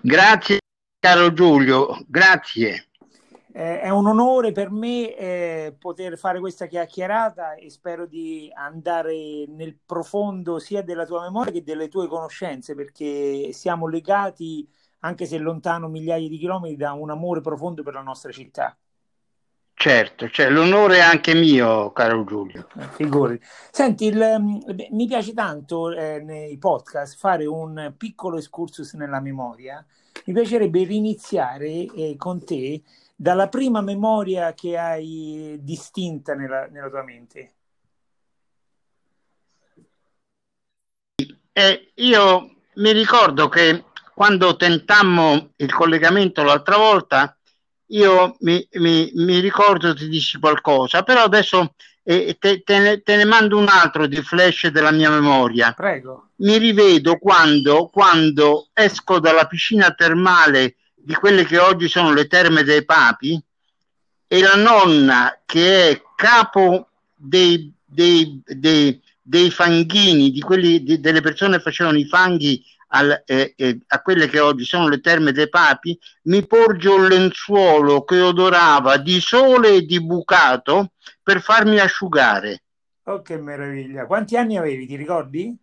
[0.00, 0.60] Grazie
[0.98, 2.88] caro Giulio, grazie.
[3.54, 9.46] Eh, è un onore per me eh, poter fare questa chiacchierata e spero di andare
[9.48, 14.66] nel profondo sia della tua memoria che delle tue conoscenze perché siamo legati,
[15.00, 18.76] anche se lontano migliaia di chilometri, da un amore profondo per la nostra città.
[19.82, 22.68] Certo, cioè, l'onore è anche mio, caro Giulio.
[22.78, 23.40] Eh, figurati.
[23.72, 24.58] Senti, il, mm,
[24.90, 29.84] mi piace tanto eh, nei podcast fare un piccolo excursus nella memoria.
[30.26, 32.82] Mi piacerebbe riniziare eh, con te
[33.16, 37.54] dalla prima memoria che hai distinta nella, nella tua mente.
[41.52, 47.36] Eh, io mi ricordo che quando tentammo il collegamento l'altra volta,
[47.92, 53.16] io mi, mi, mi ricordo ti dici qualcosa, però adesso eh, te, te, ne, te,
[53.16, 55.72] ne, mando un altro di flash della mia memoria.
[55.72, 56.28] Prego.
[56.36, 62.62] Mi rivedo quando, quando esco dalla piscina termale di quelle che oggi sono le terme
[62.62, 63.40] dei papi
[64.26, 71.20] e la nonna che è capo dei, dei, dei, dei fanghini, di quelli, di, delle
[71.20, 75.32] persone che facevano i fanghi al, eh, eh, a quelle che oggi sono le terme
[75.32, 81.78] dei papi, mi porge un lenzuolo che odorava di sole e di bucato per farmi
[81.78, 82.62] asciugare.
[83.04, 84.06] Oh, che meraviglia!
[84.06, 85.56] Quanti anni avevi, ti ricordi?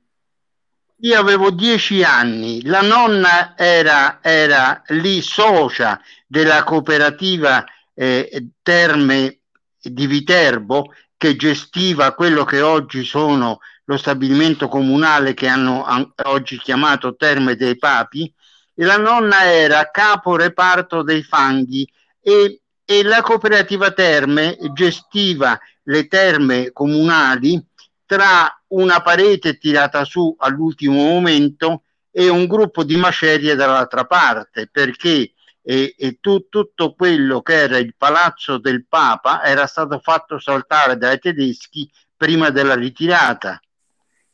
[1.02, 7.64] Io avevo dieci anni, la nonna era, era lì socia della cooperativa
[7.94, 9.40] eh, Terme
[9.82, 15.84] di Viterbo che gestiva quello che oggi sono lo stabilimento comunale che hanno
[16.26, 18.32] oggi chiamato Terme dei Papi,
[18.76, 21.92] e la nonna era capo reparto dei fanghi
[22.22, 27.60] e, e la cooperativa Terme gestiva le terme comunali
[28.06, 35.34] tra una parete tirata su all'ultimo momento e un gruppo di macerie dall'altra parte, perché
[35.64, 40.96] e, e tu, tutto quello che era il palazzo del Papa era stato fatto saltare
[40.96, 43.60] dai tedeschi prima della ritirata.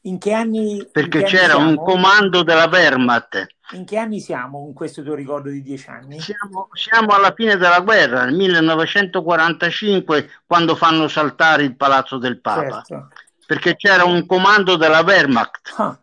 [0.05, 0.87] In che anni?
[0.91, 3.47] Perché che c'era anni un comando della Wehrmacht.
[3.71, 6.19] In che anni siamo con questo tuo ricordo di dieci anni?
[6.19, 12.83] Siamo, siamo, alla fine della guerra, nel 1945, quando fanno saltare il palazzo del Papa.
[12.85, 13.09] Certo.
[13.47, 15.99] Perché c'era un comando della Wehrmacht ah.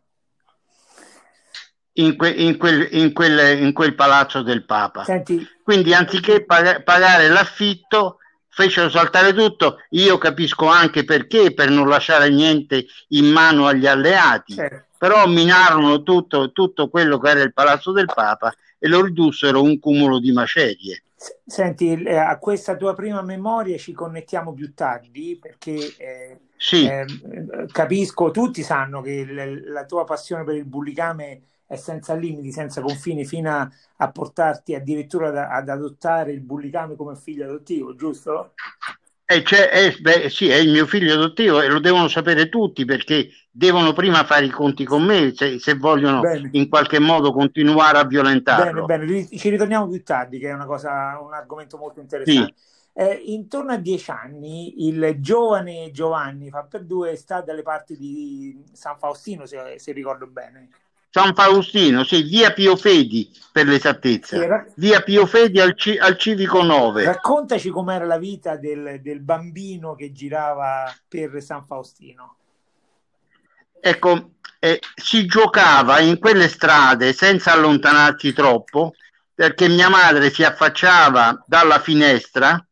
[1.95, 5.05] in, que, in, quel, in, quel, in, quel, palazzo del Papa.
[5.05, 5.47] Senti.
[5.63, 8.19] Quindi anziché pag- pagare l'affitto,
[8.53, 9.79] fecero saltare tutto.
[9.91, 14.53] Io capisco anche perché, per non lasciare niente in mano agli alleati.
[14.53, 14.87] Certo.
[14.99, 19.81] Però minarono tutto, tutto quello che era il palazzo del Papa e lo ridussero un
[19.81, 21.03] cumulo di macerie.
[21.45, 26.85] Senti, eh, a questa tua prima memoria ci connettiamo più tardi perché eh, sì.
[26.85, 27.05] eh,
[27.71, 32.83] capisco, tutti sanno che l- la tua passione per il bullicame è senza limiti, senza
[32.83, 38.53] confini, fino a, a portarti addirittura da, ad adottare il bullicame come figlio adottivo, giusto?
[39.25, 43.31] Eh, eh, beh, sì, è il mio figlio adottivo e lo devono sapere tutti perché
[43.51, 46.51] devono prima fare i conti con me se, se vogliono bene.
[46.53, 48.85] in qualche modo continuare a violentarlo.
[48.85, 52.53] Bene, bene, ci ritorniamo più tardi, che è una cosa, un argomento molto interessante.
[52.55, 52.71] Sì.
[52.95, 58.63] Eh, intorno a dieci anni il giovane Giovanni fa per due sta dalle parti di
[58.73, 60.69] San Faustino, se, se ricordo bene.
[61.15, 64.65] San Faustino, sì, via Pio Fedi per l'esattezza, Era...
[64.77, 67.05] via Pio Fedi al, C- al Civico 9.
[67.05, 72.37] Raccontaci com'era la vita del, del, bambino che girava per San Faustino.
[73.79, 78.95] Ecco, eh, si giocava in quelle strade senza allontanarsi troppo,
[79.35, 82.67] perché mia madre si affacciava dalla finestra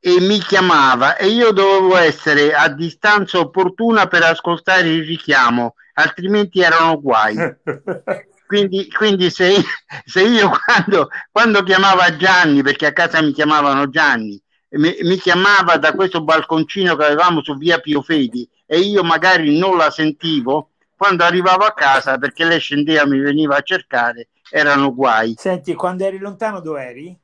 [0.00, 6.60] e mi chiamava e io dovevo essere a distanza opportuna per ascoltare il richiamo altrimenti
[6.60, 7.36] erano guai.
[8.46, 9.56] Quindi, quindi se,
[10.04, 14.40] se, io quando, quando chiamava Gianni, perché a casa mi chiamavano Gianni,
[14.76, 19.58] mi, mi, chiamava da questo balconcino che avevamo su via Pio Fedi e io magari
[19.58, 24.94] non la sentivo, quando arrivavo a casa, perché lei scendeva mi veniva a cercare, erano
[24.94, 25.34] guai.
[25.36, 27.18] Senti, quando eri lontano dove eri?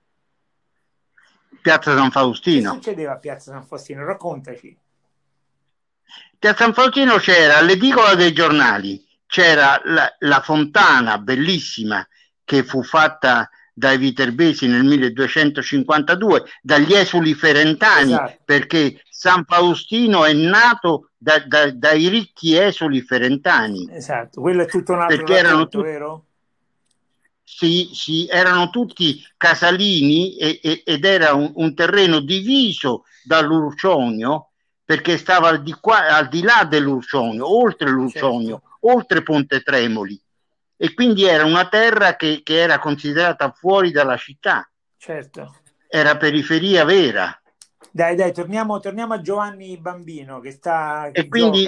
[1.62, 2.70] Piazza San Faustino.
[2.70, 4.04] Che succedeva a Piazza San Faustino?
[4.04, 4.76] Raccontaci
[6.38, 12.06] che a San Faustino c'era l'edicola dei giornali, c'era la, la fontana bellissima
[12.44, 18.38] che fu fatta dai Viterbesi nel 1252, dagli esuli ferentani, esatto.
[18.44, 23.88] perché San Faustino è nato da, da, dai ricchi esuli ferentani.
[23.90, 26.24] Esatto, quello è tutto un altro perché erano tutti, vero?
[27.44, 34.51] Sì, sì, erano tutti casalini e, e, ed era un, un, terreno diviso dall'Urcionio
[34.92, 38.76] perché stava al di, qua, al di là dell'Urcionio, oltre l'Urcionio, certo.
[38.80, 40.20] oltre Ponte Tremoli
[40.76, 44.68] e quindi era una terra che, che era considerata fuori dalla città.
[44.98, 45.54] Certo.
[45.88, 47.34] Era periferia vera.
[47.90, 51.08] Dai, dai, torniamo, torniamo, a Giovanni Bambino che sta.
[51.10, 51.66] Che e quindi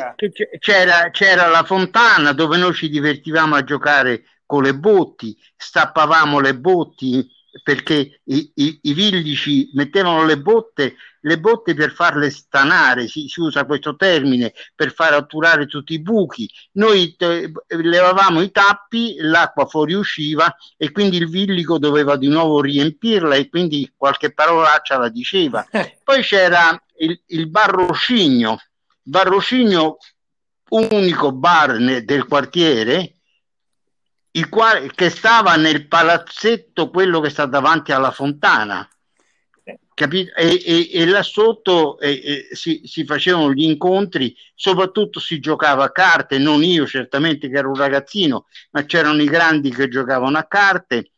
[0.58, 6.54] c'era, c'era, la fontana dove noi ci divertivamo a giocare con le botti, stappavamo le
[6.58, 7.26] botti
[7.62, 13.40] perché i, i, i villici mettevano le botte, le botte per farle stanare, si, si,
[13.40, 16.48] usa questo termine, per far atturare tutti i buchi.
[16.72, 23.36] Noi te, levavamo i tappi, l'acqua fuoriusciva e quindi il villico doveva di nuovo riempirla
[23.36, 25.64] e quindi qualche parolaccia la diceva.
[26.02, 28.58] Poi c'era il, il Barroscigno,
[29.02, 29.98] Barroscigno
[30.70, 33.13] unico bar del quartiere
[34.36, 38.88] il quale, che stava nel palazzetto, quello che sta davanti alla fontana.
[39.94, 40.34] Capito?
[40.34, 45.92] E, e, e là sotto e, si, si, facevano gli incontri, soprattutto si giocava a
[45.92, 50.44] carte, non io certamente che ero un ragazzino, ma c'erano i grandi che giocavano a
[50.44, 51.12] carte,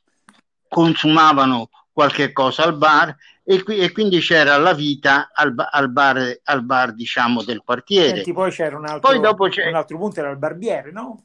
[0.69, 6.41] consumavano qualche cosa al bar e, qui, e quindi c'era la vita al, al, bar,
[6.45, 8.17] al bar diciamo del quartiere.
[8.17, 9.69] Senti, poi c'era un altro, poi dopo c'è...
[9.69, 11.25] un altro punto, era il barbiere, no?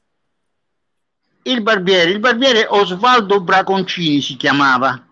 [1.44, 5.08] Il barbiere, il barbiere Osvaldo Braconcini si chiamava,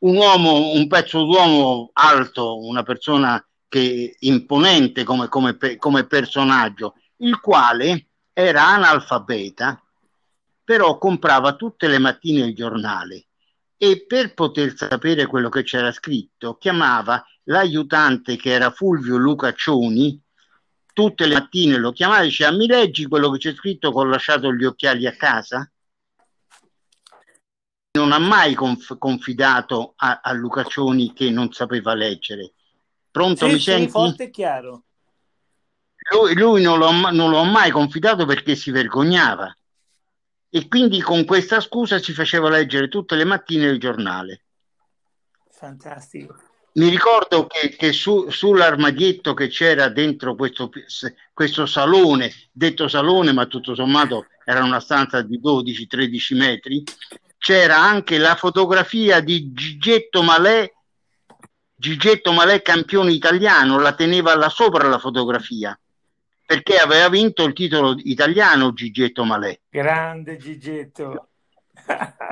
[0.00, 7.38] un uomo, un pezzo d'uomo alto, una persona che imponente come, come, come personaggio, il
[7.40, 9.82] quale era analfabeta,
[10.64, 13.26] però comprava tutte le mattine il giornale
[13.76, 20.20] e per poter sapere quello che c'era scritto chiamava l'aiutante che era Fulvio Lucaccioni
[20.92, 24.04] tutte le mattine lo chiamava e diceva mi leggi quello che c'è scritto che ho
[24.04, 25.70] lasciato gli occhiali a casa?
[27.92, 32.52] Non ha mai conf- confidato a, a Lucaccioni che non sapeva leggere.
[33.10, 33.90] Pronto, sì, mi sì, senti?
[33.90, 34.84] forte e chiaro.
[36.10, 39.54] Lui, lui non, lo, non lo ha mai confidato perché si vergognava
[40.48, 44.44] e quindi con questa scusa si faceva leggere tutte le mattine il giornale.
[45.48, 50.70] Fantastico mi ricordo che, che su, sull'armadietto che c'era dentro questo,
[51.32, 56.82] questo, salone, detto salone, ma tutto sommato era una stanza di 12-13 metri,
[57.38, 60.72] c'era anche la fotografia di Gigetto Malè,
[61.74, 65.76] Gigetto Malè campione italiano, la teneva là sopra la fotografia
[66.44, 69.58] perché aveva vinto il titolo italiano Gigetto Malè.
[69.70, 71.28] Grande Gigetto.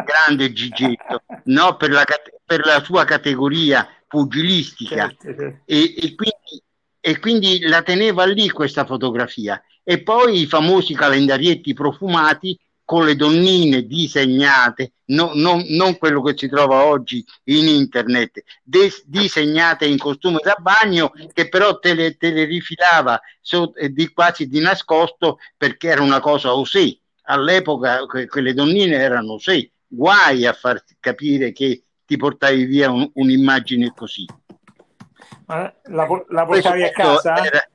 [0.05, 2.05] Grande Gigetto, no, per la,
[2.45, 5.63] per la sua categoria pugilistica certo, certo.
[5.65, 6.63] E, e, quindi,
[6.99, 12.59] e quindi la teneva lì questa fotografia e poi i famosi calendarietti profumati
[12.91, 19.05] con le donnine disegnate, no, no, non quello che si trova oggi in internet, des,
[19.07, 24.49] disegnate in costume da bagno, che però te le, te le rifilava so, di, quasi
[24.49, 26.93] di nascosto perché era una cosa osè.
[27.31, 33.09] All'epoca que, quelle donnine erano osè, guai a far capire che ti portavi via un,
[33.15, 34.27] un'immagine così.
[35.47, 37.37] Ma la, la portavi a casa?
[37.37, 37.69] Era...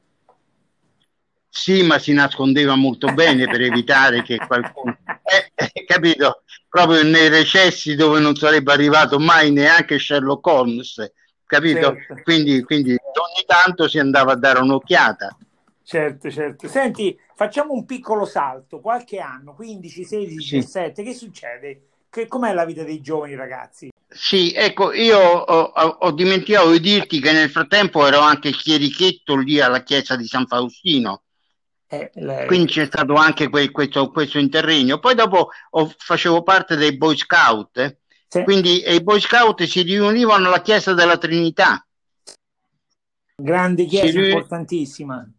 [1.47, 4.97] Sì, ma si nascondeva molto bene per evitare che qualcuno...
[5.27, 6.43] Eh, eh, capito?
[6.69, 11.12] Proprio nei recessi dove non sarebbe arrivato mai neanche Sherlock Holmes,
[11.47, 11.95] capito?
[11.95, 12.21] Certo.
[12.21, 15.35] Quindi, quindi ogni tanto si andava a dare un'occhiata.
[15.81, 16.67] Certo, certo.
[16.67, 20.55] Senti, facciamo un piccolo salto, qualche anno, 15, 16, sì.
[20.55, 21.87] 17, che succede?
[22.09, 23.91] Che, com'è la vita dei giovani ragazzi?
[24.07, 25.61] Sì, ecco, io ho,
[25.99, 30.47] ho, dimenticato di dirti che nel frattempo ero anche chierichetto lì alla chiesa di San
[30.47, 31.23] Faustino.
[31.87, 32.11] Eh.
[32.47, 34.99] Quindi c'è stato anche que, questo, questo, interregno.
[34.99, 37.97] Poi dopo ho, facevo parte dei Boy Scout, eh?
[38.27, 38.43] sì.
[38.43, 41.85] quindi i Boy Scout si riunivano alla chiesa della Trinità.
[43.35, 44.29] Grande chiesa, riun...
[44.29, 45.29] importantissima.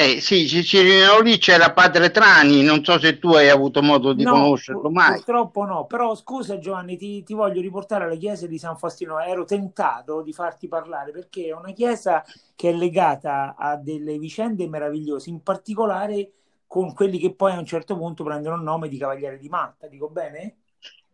[0.00, 4.12] Eh, sì, ci, ci, lì c'era Padre Trani, non so se tu hai avuto modo
[4.12, 5.14] di no, conoscerlo mai.
[5.14, 9.18] Purtroppo no, però scusa Giovanni, ti, ti, voglio riportare alla chiesa di San Faustino.
[9.18, 12.24] Ero tentato di farti parlare perché è una chiesa
[12.54, 16.30] che è legata a delle vicende meravigliose, in particolare
[16.68, 19.88] con quelli che poi a un certo punto prendono il nome di Cavaliere di Malta,
[19.88, 20.58] dico bene?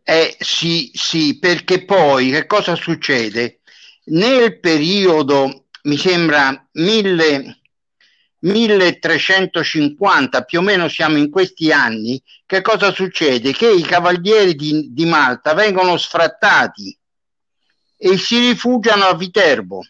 [0.03, 3.61] Eh sì, sì, perché poi che cosa succede?
[4.09, 7.61] Nel periodo, mi sembra, mille
[8.45, 13.51] 1350, più o meno siamo in questi anni, che cosa succede?
[13.51, 16.95] Che i cavalieri di, di Malta vengono sfrattati
[17.97, 19.83] e si rifugiano a Viterbo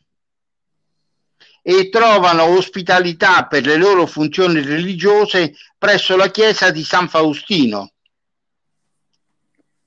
[1.62, 7.92] e trovano ospitalità per le loro funzioni religiose presso la chiesa di San Faustino.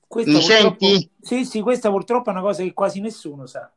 [0.05, 1.09] Questa Mi senti?
[1.21, 3.71] Sì, sì, questa purtroppo è una cosa che quasi nessuno sa.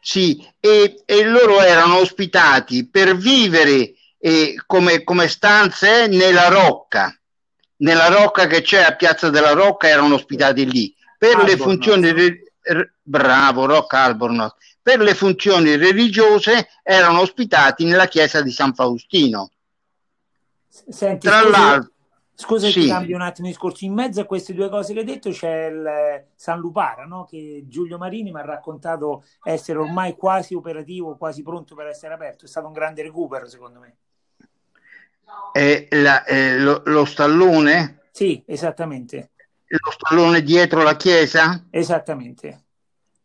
[0.00, 7.12] Sì, e, e loro erano ospitati per vivere eh, come, come stanze nella Rocca.
[7.80, 10.94] Nella Rocca che c'è a Piazza della Rocca erano ospitati lì.
[11.16, 11.50] Per Albornoz.
[11.50, 12.46] le funzioni...
[13.02, 14.54] Bravo, Rocca Albornoz.
[14.82, 19.50] Per le funzioni religiose erano ospitati nella chiesa di San Faustino.
[20.68, 21.92] Senti, Tra scusi, l'altro...
[22.40, 22.82] Scusa sì.
[22.82, 23.84] ti cambio un attimo di discorso.
[23.84, 27.24] In mezzo a queste due cose che hai detto c'è il eh, San Lupara, no?
[27.24, 32.44] che Giulio Marini mi ha raccontato essere ormai quasi operativo, quasi pronto per essere aperto.
[32.44, 33.96] È stato un grande recupero, secondo me.
[35.50, 38.02] Eh, la, eh, lo, lo, stallone?
[38.12, 39.30] Sì, esattamente.
[39.66, 41.66] Lo stallone dietro la chiesa?
[41.70, 42.66] Esattamente.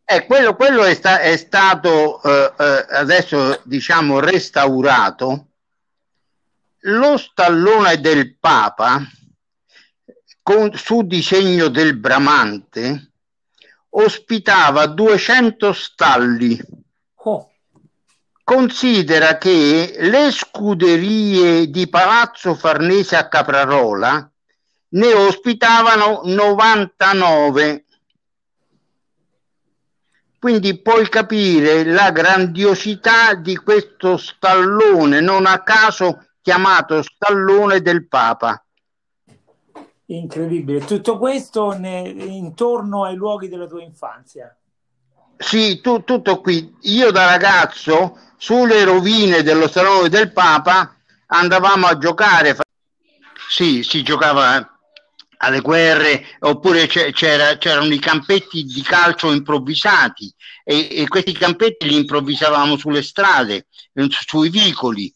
[0.06, 5.50] Eh, quello, quello è, sta, è, stato eh, eh, adesso diciamo restaurato
[6.86, 9.02] lo stallone del Papa,
[10.42, 13.12] con, su disegno del Bramante,
[13.90, 16.60] ospitava 200 stalli.
[17.16, 17.52] Oh.
[18.44, 24.30] Considera che le scuderie di Palazzo Farnese a Caprarola
[24.90, 27.86] ne ospitavano 99.
[30.38, 38.64] Quindi puoi capire la grandiosità di questo stallone, non a caso chiamato Stallone del Papa.
[40.08, 44.56] Incredibile, tutto questo ne, intorno ai luoghi della tua infanzia.
[45.38, 46.76] Sì, tu, tutto qui.
[46.82, 50.96] Io da ragazzo sulle rovine dello Stallone del Papa
[51.28, 52.58] andavamo a giocare.
[53.50, 54.68] Sì, si giocava
[55.38, 60.34] alle guerre, oppure c'era, c'erano i campetti di calcio improvvisati
[60.64, 63.68] e, e, questi campetti li improvvisavamo sulle strade,
[64.10, 65.14] sui vicoli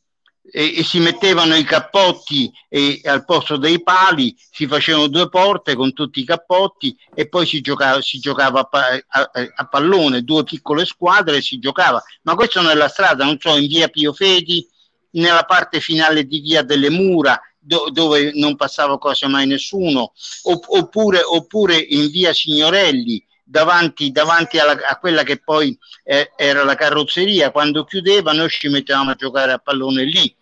[0.52, 5.76] e, e, si mettevano i cappotti e al posto dei pali si facevano due porte
[5.76, 10.44] con tutti i cappotti e poi si giocava, si giocava a, a, a, pallone, due
[10.44, 12.02] piccole squadre e si giocava.
[12.24, 14.66] Ma questo nella strada, non so, in via Pio Fedi,
[15.12, 20.14] nella parte finale di via delle Mura, do, dove non passava quasi mai nessuno,
[20.44, 26.76] oppure, oppure in via Signorelli, davanti, davanti alla, a quella che poi eh, era la
[26.76, 30.36] carrozzeria, quando chiudeva noi ci mettevamo a giocare a pallone lì.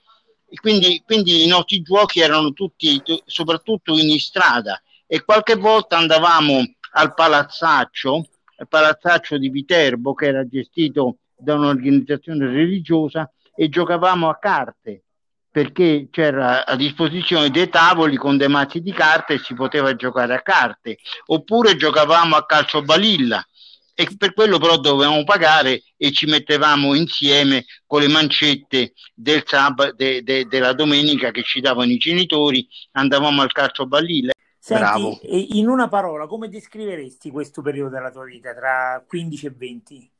[0.60, 4.82] Quindi, quindi i nostri giochi erano tutti, soprattutto in strada.
[5.06, 12.48] E qualche volta andavamo al palazzaccio, al palazzaccio di Viterbo che era gestito da un'organizzazione
[12.48, 15.04] religiosa e giocavamo a carte
[15.56, 20.36] perché c'era a disposizione dei tavoli con dei mazzi di carte e si poteva giocare
[20.36, 20.98] a carte,
[21.28, 23.42] oppure giocavamo a calcio balilla
[23.94, 29.94] e per quello però dovevamo pagare e ci mettevamo insieme con le mancette del sabato,
[29.96, 34.34] de, de, della domenica che ci davano i genitori, andavamo al calcio balilla.
[34.60, 35.20] Senti, Bravo.
[35.22, 40.12] in una parola, come descriveresti questo periodo della tua vita tra 15 e 20?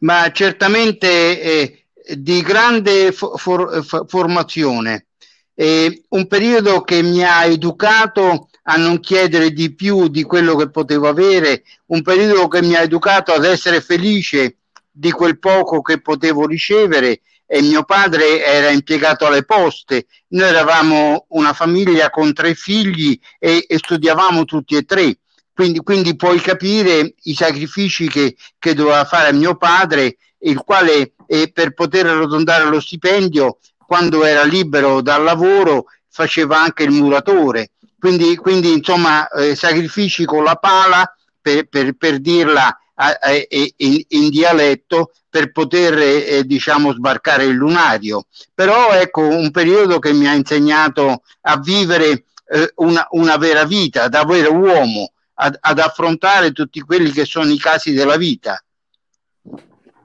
[0.00, 5.06] Ma certamente eh, di grande for, for, formazione,
[5.54, 10.70] eh, un periodo che mi ha educato a non chiedere di più di quello che
[10.70, 14.58] potevo avere, un periodo che mi ha educato ad essere felice
[14.90, 21.26] di quel poco che potevo ricevere e mio padre era impiegato alle poste, noi eravamo
[21.28, 25.18] una famiglia con tre figli e, e studiavamo tutti e tre,
[25.54, 31.50] quindi, quindi, puoi capire i sacrifici che, che doveva fare mio padre, il quale eh,
[31.52, 37.70] per poter arrotondare lo stipendio, quando era libero dal lavoro, faceva anche il muratore.
[37.98, 43.32] Quindi, quindi insomma eh, sacrifici con la pala per, per, per dirla a, a,
[43.78, 48.26] in, in, dialetto per poter eh, diciamo sbarcare il lunario.
[48.54, 54.08] Però ecco un periodo che mi ha insegnato a vivere eh, una, una, vera vita
[54.08, 58.62] da vero uomo ad, ad affrontare tutti quelli che sono i casi della vita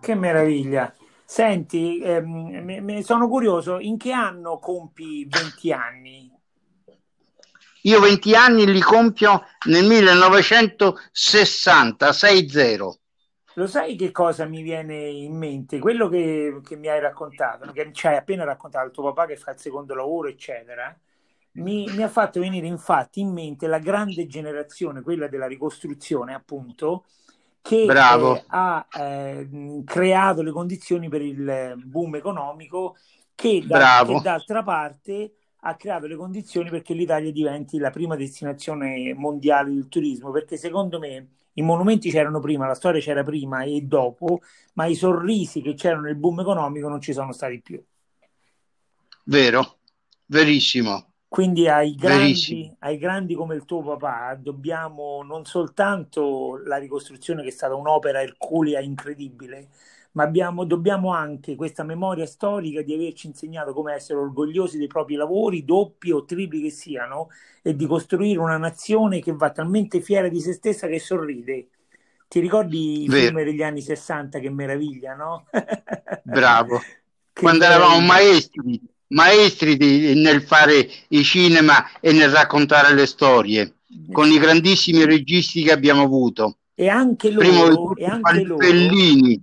[0.03, 0.93] che meraviglia
[1.33, 6.31] Senti, ehm, sono curioso, in che anno compi 20 anni?
[7.85, 12.99] Io 20 anni li compio nel 1960, 60.
[13.55, 15.79] Lo sai che cosa mi viene in mente?
[15.79, 19.35] Quello che, che mi hai raccontato, che ci hai appena raccontato, il tuo papà che
[19.35, 20.95] fa il secondo lavoro, eccetera,
[21.53, 27.05] mi, mi, ha fatto venire infatti in mente la grande generazione, quella della ricostruzione, appunto,
[27.63, 29.47] che eh, ha eh,
[29.85, 32.97] creato le condizioni per il boom economico
[33.33, 39.13] che, da, che d'altra parte ha creato le condizioni perché l'Italia diventi la prima destinazione
[39.13, 43.79] mondiale del turismo, perché secondo me i monumenti c'erano prima, la storia c'era prima e
[43.83, 44.41] dopo,
[44.73, 47.81] ma i sorrisi che c'erano nel boom economico non ci sono stati più.
[49.23, 49.77] Vero,
[50.25, 51.12] verissimo.
[51.33, 57.47] Quindi ai grandi, ai grandi, come il tuo papà dobbiamo non soltanto la ricostruzione che
[57.47, 59.69] è stata un'opera erculea incredibile,
[60.11, 65.15] ma abbiamo, dobbiamo anche questa memoria storica di averci insegnato come essere orgogliosi dei propri
[65.15, 67.29] lavori, doppi o tripli che siano,
[67.63, 71.67] e di costruire una nazione che va talmente fiera di se stessa che sorride.
[72.27, 73.25] Ti ricordi i Vero.
[73.25, 75.47] film degli anni 60 che meraviglia, no?
[76.21, 76.79] Bravo.
[77.33, 83.75] Quando eravamo maestri maestri di, nel fare i cinema e nel raccontare le storie,
[84.11, 86.57] con i grandissimi registi che abbiamo avuto.
[86.75, 88.61] E anche loro, e anche loro,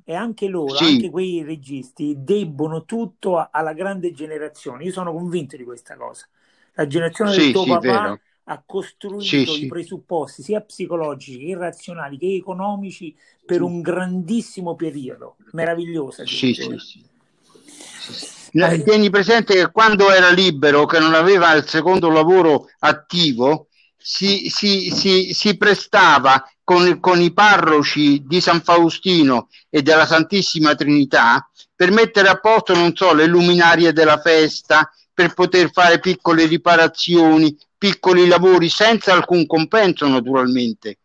[0.04, 0.84] e anche, loro sì.
[0.84, 4.84] anche quei registi debbono tutto alla grande generazione.
[4.84, 6.26] Io sono convinto di questa cosa.
[6.74, 8.20] La generazione sì, del tuo sì, papà vero.
[8.44, 13.14] ha costruito i presupposti sia psicologici che razionali che economici
[13.46, 15.36] per un grandissimo periodo.
[15.52, 16.26] Meravigliosa.
[16.26, 18.38] Sì, sì, sì.
[18.50, 24.90] Tieni presente che quando era libero, che non aveva il secondo lavoro attivo, si, si,
[24.90, 31.90] si, si prestava con, con, i parroci di San Faustino e della Santissima Trinità per
[31.90, 38.26] mettere a posto, non so, le luminarie della festa, per poter fare piccole riparazioni, piccoli
[38.26, 40.98] lavori senza alcun compenso naturalmente.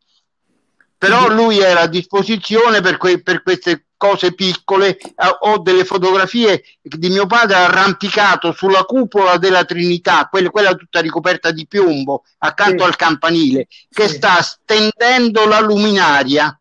[0.98, 6.64] Però lui era a disposizione per, que- per queste cose piccole, eh, ho delle fotografie
[6.82, 12.84] di mio padre arrampicato sulla cupola della Trinità, quella, quella tutta ricoperta di piombo, accanto
[12.84, 12.90] sì.
[12.90, 14.16] al campanile, che sì.
[14.16, 16.58] sta stendendo la luminaria.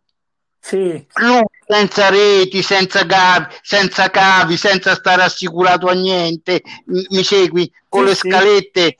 [0.60, 1.06] Sì.
[1.16, 7.70] Lui senza reti, senza cavi, senza cavi, senza stare assicurato a niente, mi, mi segui,
[7.88, 8.96] con le scalette.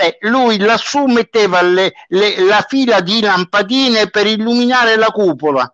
[0.00, 5.68] Eh, lui lassù metteva le, le, la fila di lampadine per illuminare la cupola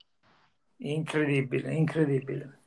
[0.79, 2.61] Incredibile, incredibile.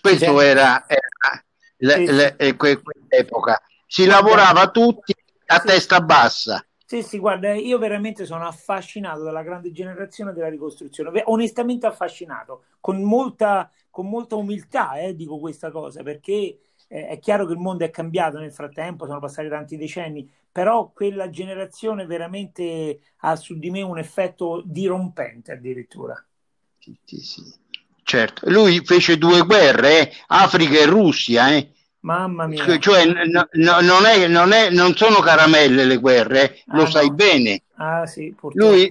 [0.00, 1.44] Questo era, era
[1.78, 3.60] le, le, quell'epoca.
[3.86, 5.14] Si guarda, lavorava tutti
[5.46, 6.64] a sì, testa bassa.
[6.84, 13.02] Sì, sì, guarda, io veramente sono affascinato dalla grande generazione della ricostruzione, onestamente affascinato, con
[13.02, 17.84] molta, con molta umiltà eh, dico questa cosa, perché eh, è chiaro che il mondo
[17.84, 23.70] è cambiato nel frattempo, sono passati tanti decenni, però quella generazione veramente ha su di
[23.70, 26.22] me un effetto dirompente addirittura.
[26.78, 27.42] Sì, sì, sì.
[28.02, 30.12] Certo, lui fece due guerre, eh?
[30.28, 31.72] Africa e Russia, eh?
[32.00, 32.78] Mamma mia.
[32.78, 36.62] Cioè, no, no, non, è, non, è, non, sono caramelle le guerre, eh?
[36.68, 37.14] lo ah, sai no.
[37.14, 37.62] bene.
[37.76, 38.88] Ah, sì, Lui.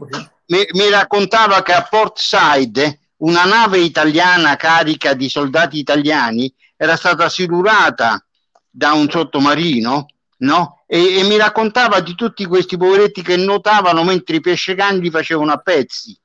[0.50, 6.96] Mi, mi, raccontava che a Port Said una nave italiana carica di soldati italiani era
[6.96, 8.24] stata silurata
[8.70, 10.06] da un sottomarino,
[10.38, 10.84] no?
[10.86, 15.58] E, e, mi raccontava di tutti questi poveretti che nuotavano mentre i pescecani facevano a
[15.58, 16.18] pezzi.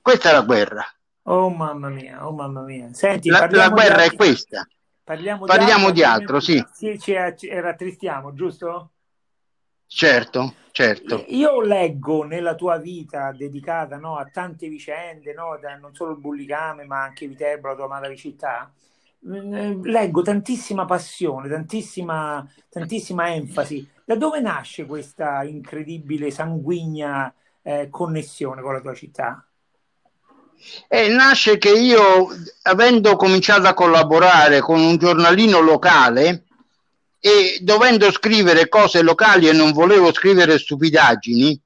[0.00, 0.86] Questa è la guerra.
[1.24, 2.88] Oh mamma mia, oh mamma mia.
[2.94, 4.66] Senti, la, la guerra è questa.
[5.04, 6.96] Parliamo, parliamo di altro, di altro sì.
[6.96, 7.14] Sì, ci,
[7.48, 8.92] rattristiamo, giusto?
[9.86, 11.24] Certo, certo.
[11.28, 16.18] Io leggo nella tua vita dedicata no, a tante vicende, no, da, non solo il
[16.18, 18.70] Bullicame, ma anche Viterbo, la tua amata città,
[19.20, 23.88] leggo tantissima passione, tantissima, tantissima enfasi.
[24.04, 29.44] Da dove nasce questa incredibile, sanguigna eh, connessione con la tua città?
[30.88, 32.28] Eh, nasce che io,
[32.62, 36.44] avendo cominciato a collaborare con un giornalino locale,
[37.20, 41.60] e dovendo scrivere cose locali e non volevo scrivere stupidaggini,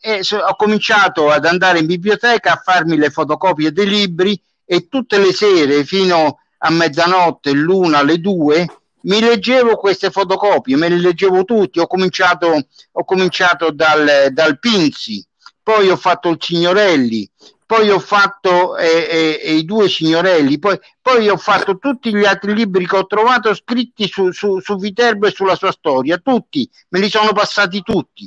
[0.00, 4.86] e so, ho cominciato ad andare in biblioteca a farmi le fotocopie dei libri e
[4.88, 6.36] tutte le sere fino a
[6.70, 8.66] mezzanotte, l'una, le due,
[9.02, 15.24] mi leggevo queste fotocopie, me le leggevo tutti, ho cominciato, ho cominciato dal, dal Pinzi,
[15.62, 17.30] poi ho fatto il Signorelli,
[17.68, 22.54] poi ho fatto eh, eh, i due signorelli, poi, poi, ho fatto tutti gli altri
[22.54, 26.98] libri che ho trovato scritti su, su, su Viterbo e sulla sua storia, tutti, me
[26.98, 28.26] li sono passati tutti.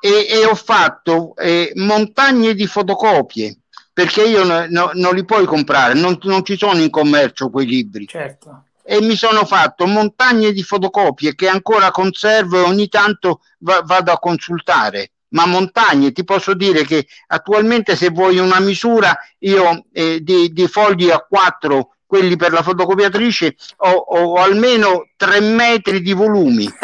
[0.00, 3.58] E, e ho fatto eh, montagne di fotocopie,
[3.92, 7.66] perché io no, no, non li puoi comprare, non, non, ci sono in commercio quei
[7.66, 8.06] libri.
[8.06, 8.64] Certo.
[8.82, 14.10] E mi sono fatto montagne di fotocopie che ancora conservo e ogni tanto va, vado
[14.12, 16.10] a consultare ma montagne.
[16.12, 21.18] Ti posso dire che attualmente se vuoi una misura io eh, di, di, fogli a
[21.20, 26.68] 4 quelli per la fotocopiatrice ho, ho almeno 3 metri di volumi.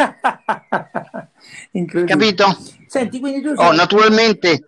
[2.05, 2.57] Capito?
[2.87, 4.63] Senti, quindi tu oh, naturalmente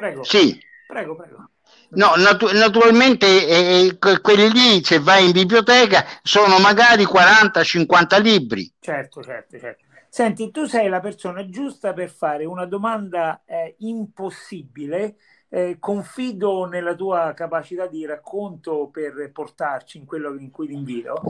[0.00, 0.24] Prego.
[0.24, 0.58] Sì.
[0.86, 1.49] Prego, prego.
[1.92, 8.72] No, natu- naturalmente eh, eh quelli lì, se vai in biblioteca, sono magari 40-50 libri.
[8.78, 9.84] Certo, certo, certo.
[10.08, 15.16] Senti, tu sei la persona giusta per fare una domanda eh, impossibile.
[15.52, 21.22] Eh, confido nella tua capacità di racconto per portarci in quello in cui ti invito.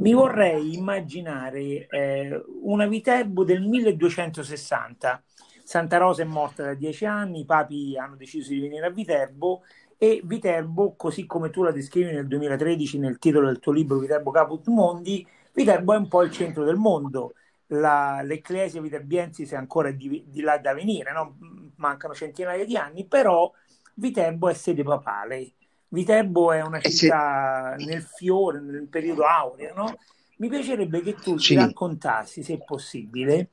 [0.00, 5.22] Mi vorrei immaginare eh, una Viterbo del 1260.
[5.64, 9.62] Santa Rosa è morta da dieci anni, i papi hanno deciso di venire a Viterbo
[10.02, 14.30] e Viterbo, così come tu la descrivi nel 2013 nel titolo del tuo libro Viterbo
[14.30, 17.34] Caput Mondi, Viterbo è un po' il centro del mondo.
[17.66, 21.36] La, l'Ecclesia Viterbiensis è ancora di, di là da venire, no?
[21.76, 23.52] mancano centinaia di anni, però
[23.92, 25.50] Viterbo è sede papale.
[25.88, 27.84] Viterbo è una eh città sì.
[27.84, 29.98] nel fiore, nel periodo aureo, no?
[30.36, 31.48] Mi piacerebbe che tu sì.
[31.48, 33.50] ci raccontassi, se possibile,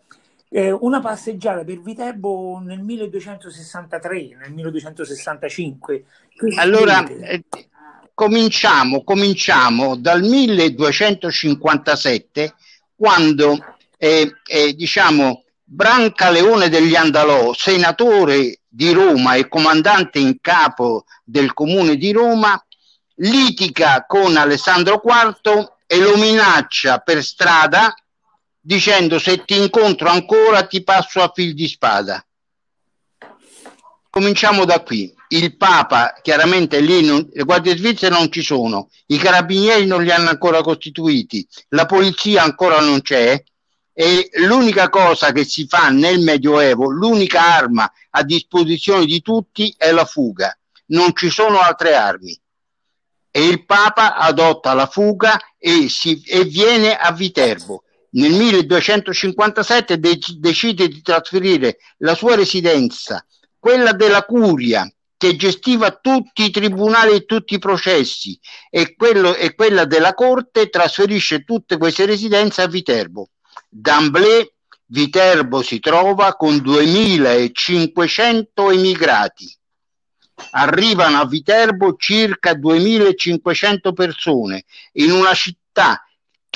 [0.50, 6.04] eh, una passeggiata per Viterbo nel 1263, nel 1265.
[6.56, 7.46] Allora, eh,
[8.14, 12.54] cominciamo, cominciamo dal 1257,
[12.96, 13.58] quando
[13.98, 21.98] eh, eh, diciamo Brancaleone degli Andalò, senatore di Roma e comandante in capo del comune
[21.98, 22.64] di Roma,
[23.16, 27.94] litiga con Alessandro IV e lo minaccia per strada
[28.68, 32.22] dicendo se ti incontro ancora ti passo a fil di spada.
[34.10, 35.16] Cominciamo da qui.
[35.30, 40.12] Il Papa, chiaramente lì non, le guardie svizzere non ci sono, i carabinieri non li
[40.12, 43.42] hanno ancora costituiti, la polizia ancora non c'è
[43.94, 49.92] e l'unica cosa che si fa nel Medioevo, l'unica arma a disposizione di tutti è
[49.92, 50.58] la fuga.
[50.88, 52.38] Non ci sono altre armi.
[53.32, 60.20] E il Papa adotta la fuga e, si, e viene a Viterbo nel 1257 de-
[60.38, 63.26] decide di trasferire la sua residenza,
[63.60, 68.40] quella della curia, che gestiva tutti i tribunali e tutti i processi,
[68.70, 73.32] e, quello, e quella della corte trasferisce tutte queste residenze a Viterbo.
[73.68, 74.48] D'Amblè
[74.90, 79.54] Viterbo si trova con 2500 emigrati.
[80.52, 86.07] Arrivano a Viterbo circa 2500 persone in una città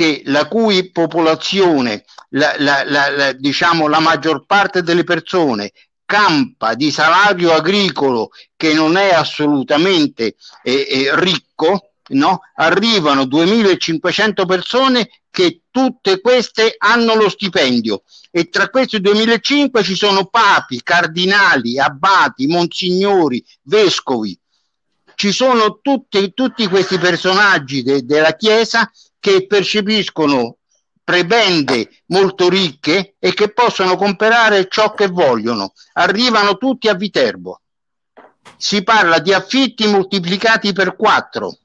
[0.01, 5.71] che la cui popolazione, la, la, la, diciamo la maggior parte delle persone
[6.05, 12.39] campa di salario agricolo che non è assolutamente eh, eh, ricco, no?
[12.55, 20.25] arrivano 2500 persone che tutte queste hanno lo stipendio e tra questi 2005 ci sono
[20.25, 24.35] papi, cardinali, abbati, monsignori, vescovi.
[25.13, 28.89] Ci sono tutti, tutti questi personaggi de, della Chiesa
[29.21, 30.57] che percepiscono
[31.03, 35.73] prebende molto ricche e che possono comprare ciò che vogliono.
[35.93, 37.61] Arrivano tutti a Viterbo.
[38.57, 41.57] Si parla di affitti moltiplicati per quattro.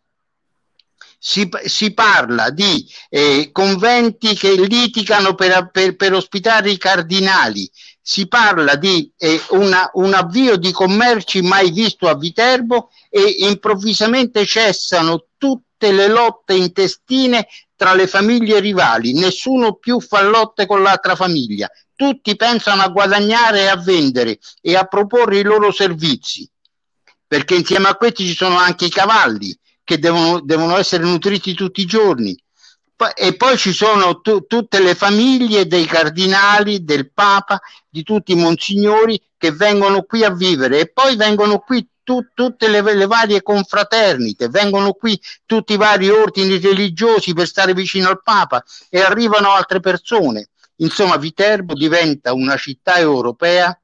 [1.18, 7.68] Si, si parla di eh, conventi che litigano per, per, per, ospitare i cardinali.
[8.02, 14.44] Si parla di eh, una, un avvio di commerci mai visto a Viterbo e improvvisamente
[14.44, 20.82] cessano tutti tutte le lotte intestine tra le famiglie rivali, nessuno più fa lotte con
[20.82, 26.48] l'altra famiglia, tutti pensano a guadagnare e a vendere e a proporre i loro servizi,
[27.26, 31.82] perché insieme a questi ci sono anche i cavalli che devono, devono essere nutriti tutti
[31.82, 32.34] i giorni.
[33.14, 38.36] E poi ci sono tu, tutte le famiglie dei cardinali, del Papa, di tutti i
[38.36, 43.42] monsignori che vengono qui a vivere e poi vengono qui tu, tutte le, le, varie
[43.42, 49.50] confraternite, vengono qui tutti i vari ordini religiosi per stare vicino al Papa e arrivano
[49.50, 50.50] altre persone.
[50.76, 53.76] Insomma, Viterbo diventa una città europea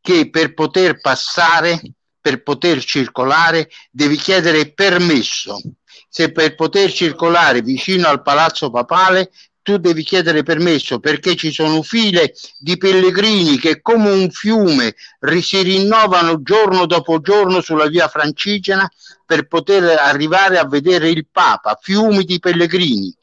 [0.00, 1.78] che per poter passare,
[2.18, 5.60] per poter circolare, devi chiedere permesso.
[6.08, 9.30] Se per poter circolare vicino al palazzo papale
[9.68, 14.94] tu devi chiedere permesso perché ci sono file di pellegrini che come un fiume
[15.42, 18.90] si rinnovano giorno dopo giorno sulla via Francigena
[19.26, 23.14] per poter arrivare a vedere il Papa, fiumi di pellegrini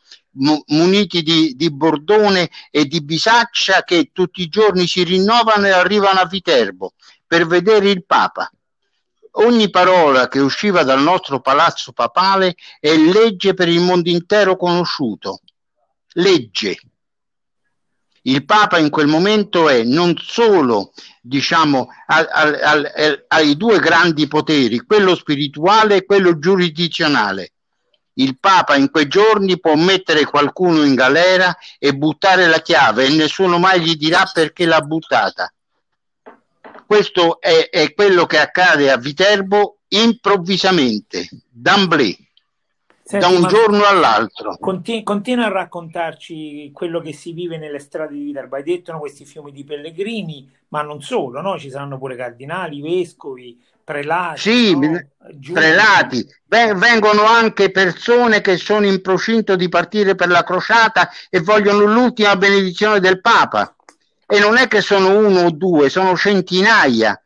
[0.68, 6.20] muniti di, di, bordone e di bisaccia che tutti i giorni si rinnovano e arrivano
[6.20, 6.94] a Viterbo
[7.26, 8.52] per vedere il Papa.
[9.38, 15.40] Ogni parola che usciva dal nostro palazzo papale è legge per il mondo intero conosciuto
[16.16, 16.80] legge.
[18.24, 24.28] Il Papa in quel momento è non solo, diciamo, al, al, al, ai due grandi
[24.28, 27.52] poteri, quello spirituale e quello giurisdizionale.
[28.14, 33.10] Il Papa in quei giorni può mettere qualcuno in galera e buttare la chiave e
[33.10, 35.54] nessuno mai gli dirà perché l'ha buttata.
[36.88, 42.25] questo è, è quello che accade a Viterbo improvvisamente, d'amblè.
[43.08, 44.58] Senti, da un giorno all'altro.
[44.60, 48.56] Continu- continua a raccontarci quello che si vive nelle strade di Viterbo.
[48.56, 51.60] Hai detto no, questi fiumi di pellegrini, ma non solo, no?
[51.60, 54.40] ci saranno pure cardinali, vescovi, prelati.
[54.40, 55.00] Sì, no?
[55.54, 56.26] prelati.
[56.48, 62.36] Vengono anche persone che sono in procinto di partire per la crociata e vogliono l'ultima
[62.38, 63.76] benedizione del Papa.
[64.26, 67.22] E non è che sono uno o due, sono centinaia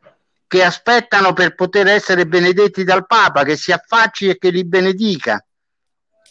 [0.46, 5.42] che aspettano per poter essere benedetti dal Papa, che si affacci e che li benedica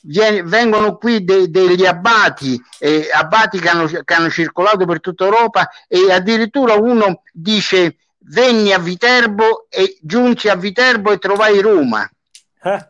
[0.01, 5.69] vengono qui de, degli abbati, eh, abbati che hanno, che hanno circolato per tutta Europa
[5.87, 7.97] e addirittura uno dice
[8.29, 12.09] venni a Viterbo e giunsi a Viterbo e trovai Roma.
[12.61, 12.87] Eh?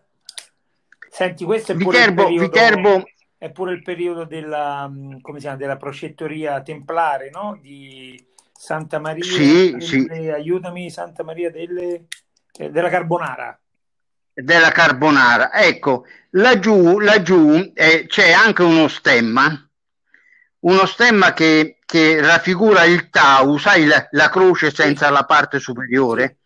[1.10, 3.04] Senti, questo è pure Viterbo, periodo, Viterbo,
[3.38, 7.58] è pure il periodo della, mm, come si chiama, della procettoria templare, no?
[7.62, 10.08] Di Santa Maria, sì, delle, sì.
[10.08, 12.06] aiutami, Santa Maria delle,
[12.58, 13.58] eh, della Carbonara
[14.41, 15.54] della carbonara.
[15.54, 19.69] Ecco, laggiù, laggiù eh, c'è anche uno stemma,
[20.60, 26.38] uno stemma che, che raffigura il tau, sai la, la croce senza la parte superiore?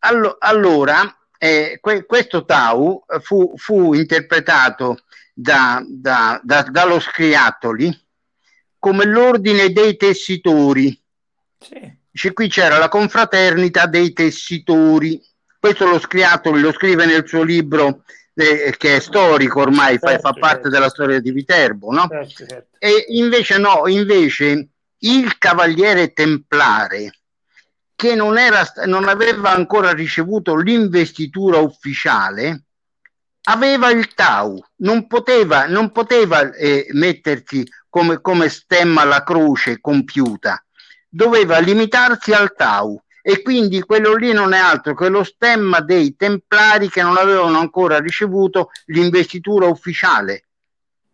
[0.00, 4.98] Allo, allora, eh, que, questo tau fu, fu interpretato
[5.32, 8.00] da, da, da, dallo Scriattoli
[8.78, 11.00] come l'ordine dei tessitori.
[11.58, 12.00] Sì.
[12.12, 15.22] Cioè, qui c'era la confraternita dei tessitori
[15.62, 18.02] questo lo Scriatoli lo scrive nel suo libro
[18.34, 20.68] eh, che è storico ormai, certo, fa, fa, certo, parte certo.
[20.70, 22.08] della storia di Viterbo, no?
[22.08, 22.76] Certo, certo.
[22.80, 27.20] E invece no, invece il cavaliere templare
[27.94, 32.64] che non, era, non aveva ancora ricevuto l'investitura ufficiale,
[33.44, 40.60] aveva il tau, non poteva, non poteva eh, mettersi come, come stemma la croce compiuta,
[41.08, 46.16] doveva limitarsi al tau e quindi quello lì non è altro che lo stemma dei
[46.16, 50.46] templari che non avevano ancora ricevuto l'investitura ufficiale.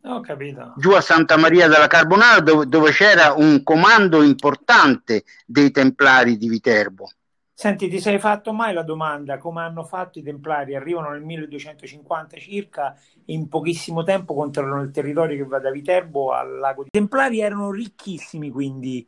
[0.04, 0.72] Ho capito.
[0.76, 6.48] Giù a Santa Maria della Carbonara dove, dove c'era un comando importante dei templari di
[6.48, 7.10] Viterbo.
[7.52, 10.76] Senti, ti sei fatto mai la domanda come hanno fatto i templari?
[10.76, 16.32] Arrivano nel 1250 circa e in pochissimo tempo controllano il territorio che va da Viterbo
[16.32, 16.84] al lago.
[16.84, 19.04] I templari erano ricchissimi, quindi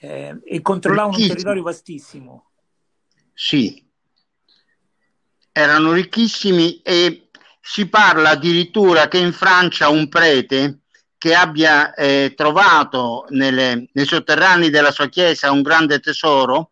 [0.00, 2.50] eh, e controllavano un territorio vastissimo.
[3.34, 3.86] Sì,
[5.52, 7.28] erano ricchissimi e
[7.60, 10.80] si parla addirittura che in Francia un prete
[11.18, 16.70] che abbia eh, trovato nelle, nei sotterranei della sua chiesa un grande tesoro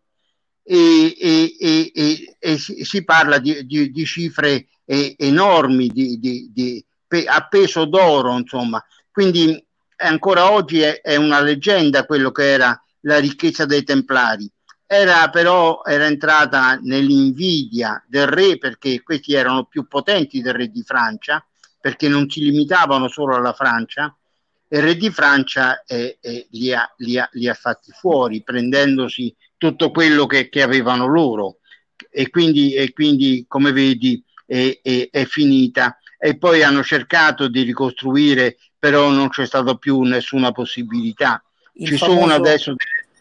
[0.63, 1.55] e, e,
[1.93, 6.83] e, e si, si, parla di, di, di cifre enormi di,
[7.27, 8.83] a peso d'oro, insomma.
[9.11, 9.63] Quindi
[9.97, 14.49] ancora oggi è, è una leggenda quello che era la ricchezza dei templari.
[14.85, 20.81] Era però era entrata nell'invidia del re perché questi erano più potenti del re di
[20.81, 21.45] Francia,
[21.79, 24.15] perché non si limitavano solo alla Francia.
[24.67, 29.35] Il re di Francia eh, eh, li, ha, li, ha, li, ha, fatti fuori, prendendosi
[29.57, 31.59] tutto quello che, che avevano loro.
[32.09, 35.99] E quindi, e quindi come vedi, è, è, è finita.
[36.17, 41.43] E poi hanno cercato di ricostruire, però non c'è stata più nessuna possibilità
[41.85, 42.75] ci famoso, sono adesso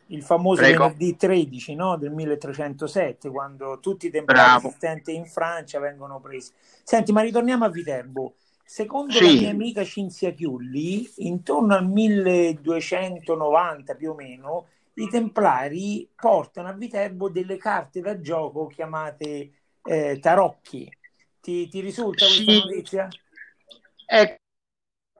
[0.08, 0.84] il famoso Prego.
[0.84, 1.96] venerdì 13 no?
[1.96, 7.68] del 1307 quando tutti i templari esistenti in Francia vengono presi senti ma ritorniamo a
[7.68, 9.24] Viterbo secondo sì.
[9.24, 16.72] la mia amica Cinzia Chiulli intorno al 1290 più o meno i templari portano a
[16.72, 19.50] Viterbo delle carte da gioco chiamate
[19.82, 20.90] eh, tarocchi
[21.40, 22.58] ti, ti risulta questa sì.
[22.58, 23.08] notizia?
[24.06, 24.46] Ecco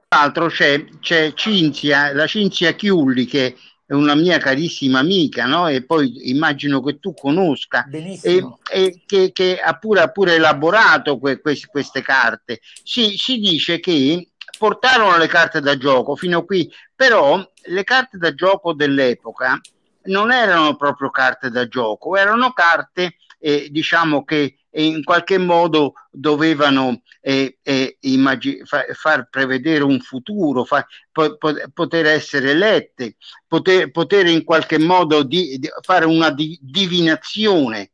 [0.09, 5.67] l'altro c'è, c'è Cinzia, la Cinzia Chiulli che è una mia carissima amica, no?
[5.67, 11.17] E poi immagino che tu conosca, e, e che, che, ha, pure, ha pure elaborato
[11.17, 12.59] que, que, queste carte.
[12.83, 18.17] Si, si dice che portarono le carte da gioco fino a qui, però le carte
[18.17, 19.59] da gioco dell'epoca
[20.03, 27.01] non erano proprio carte da gioco, erano carte eh, diciamo che in qualche modo dovevano
[27.21, 31.37] eh, eh, immag- fa- far prevedere un futuro, fa- po-
[31.73, 33.15] poter essere lette,
[33.47, 37.91] poter, poter in qualche modo di, di fare una di- divinazione.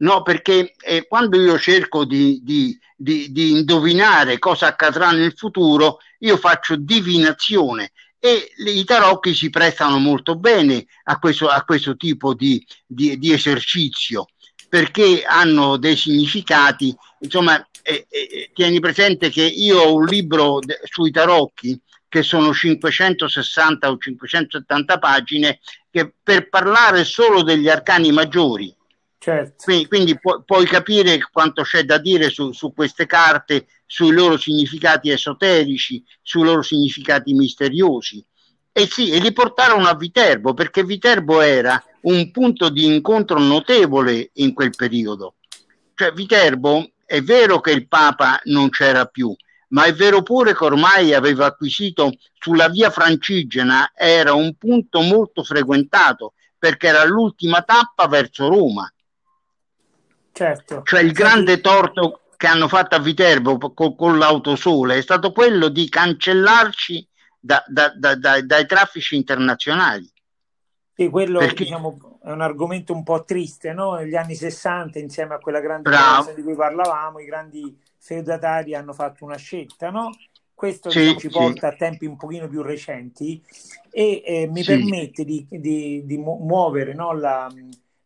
[0.00, 5.98] No, perché eh, quando io cerco di, di, di, di indovinare cosa accadrà nel futuro,
[6.20, 12.34] io faccio divinazione e i tarocchi si prestano molto bene a questo, a questo tipo
[12.34, 14.26] di, di, di esercizio
[14.68, 16.94] perché hanno dei significati.
[17.20, 22.52] Insomma, eh, eh, tieni presente che io ho un libro de- sui tarocchi che sono
[22.52, 28.74] 560 o 570 pagine che per parlare solo degli arcani maggiori
[29.18, 29.64] Certo.
[29.64, 34.36] Quindi, quindi pu- puoi capire quanto c'è da dire su, su, queste carte, sui loro
[34.36, 38.24] significati esoterici, sui loro significati misteriosi.
[38.70, 44.30] E sì, e li portarono a Viterbo, perché Viterbo era un punto di incontro notevole
[44.34, 45.34] in quel periodo.
[45.94, 49.34] Cioè Viterbo è vero che il Papa non c'era più,
[49.68, 55.42] ma è vero pure che ormai aveva acquisito sulla via francigena, era un punto molto
[55.42, 58.90] frequentato perché era l'ultima tappa verso Roma.
[60.32, 60.82] Certo.
[60.84, 65.68] Cioè il grande torto che hanno fatto a Viterbo con, con l'autosole è stato quello
[65.68, 67.06] di cancellarci
[67.40, 70.08] da, da, da, dai traffici internazionali.
[71.00, 71.62] E quello Perché...
[71.62, 73.94] diciamo, è un argomento un po' triste, no?
[73.94, 78.92] Negli anni 60, insieme a quella grande cosa di cui parlavamo, i grandi feudatari hanno
[78.92, 80.10] fatto una scelta, no?
[80.52, 81.74] Questo sì, ci porta sì.
[81.74, 83.40] a tempi un pochino più recenti
[83.92, 84.72] e eh, mi sì.
[84.72, 87.48] permette di, di, di muovere no, la,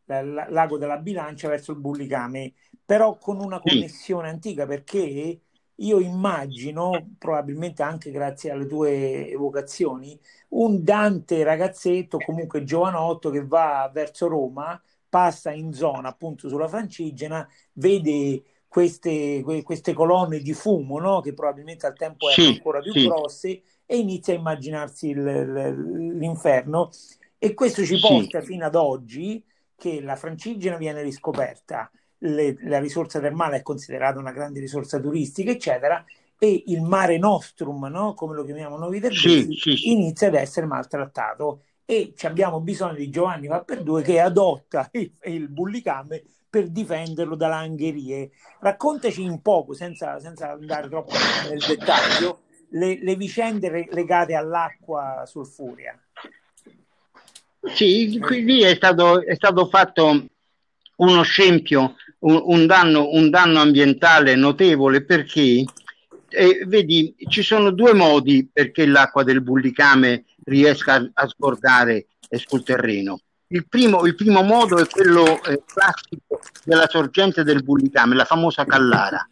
[0.04, 2.52] la, la, l'ago della bilancia verso il bullicame,
[2.84, 5.40] però con una connessione antica perché
[5.76, 10.20] io immagino, probabilmente anche grazie alle tue evocazioni,
[10.52, 17.46] un Dante ragazzetto, comunque giovanotto, che va verso Roma, passa in zona appunto sulla Francigena,
[17.74, 21.20] vede queste, queste colonne di fumo, no?
[21.20, 23.06] che probabilmente al tempo erano sì, ancora più sì.
[23.06, 26.90] grosse, e inizia a immaginarsi il, l'inferno.
[27.38, 28.46] E questo ci porta sì.
[28.46, 29.44] fino ad oggi
[29.76, 31.90] che la Francigena viene riscoperta
[32.22, 36.04] le, la risorsa termale è considerata una grande risorsa turistica, eccetera,
[36.42, 38.14] e il mare nostrum, no?
[38.14, 43.10] come lo chiamiamo noi termesi, sì, sì, inizia ad essere maltrattato e abbiamo bisogno di
[43.10, 48.32] Giovanni va per due che adotta il, il bullicame per difenderlo dalle angherie.
[48.58, 51.12] Raccontaci un poco, senza, senza andare troppo
[51.48, 55.96] nel dettaglio, le, le vicende legate all'acqua sulfurea.
[57.72, 60.24] Sì, qui è stato, è stato fatto
[60.96, 65.64] uno scempio, un, un, danno, un danno ambientale notevole perché
[66.32, 72.38] eh, vedi, ci sono due modi perché l'acqua del bullicame riesca a, a sgorgare eh,
[72.38, 73.20] sul terreno.
[73.48, 78.64] Il primo, il primo, modo è quello eh, classico della sorgente del bullicame, la famosa
[78.64, 79.28] callara.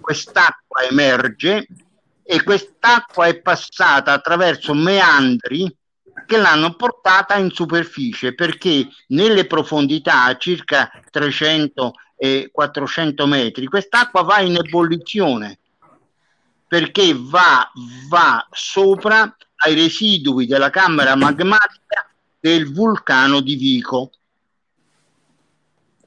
[0.00, 1.66] Quest'acqua emerge
[2.22, 5.74] e quest'acqua è passata attraverso meandri
[6.26, 14.40] che l'hanno portata in superficie perché nelle profondità, circa 300 e 400 metri, quest'acqua va
[14.40, 15.59] in ebollizione
[16.70, 17.68] perché va,
[18.08, 24.12] va sopra ai residui della camera magmatica del vulcano di Vico.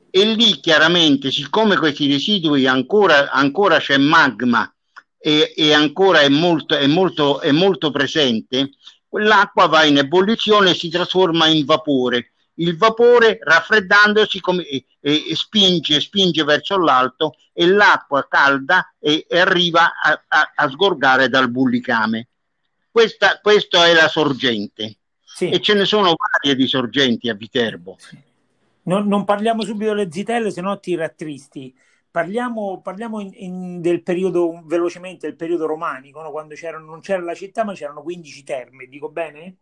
[0.09, 4.73] E lì chiaramente, siccome questi residui ancora, ancora c'è magma
[5.17, 8.69] e, e ancora è molto, è, molto, è molto presente,
[9.09, 12.32] l'acqua va in ebollizione e si trasforma in vapore.
[12.55, 19.39] Il vapore raffreddandosi come, e, e spinge, spinge verso l'alto e l'acqua calda e, e
[19.39, 22.27] arriva a, a, a, sgorgare dal bullicame.
[22.91, 25.49] Questa, questa è la sorgente sì.
[25.49, 27.97] e ce ne sono varie di sorgenti a Viterbo.
[28.83, 31.75] Non, non parliamo subito delle zitelle, se no ti rattristi.
[32.11, 36.29] Parliamo, parliamo in, in del periodo, velocemente, del periodo romanico, no?
[36.29, 36.53] quando
[36.85, 39.55] non c'era la città, ma c'erano 15 terme, dico bene?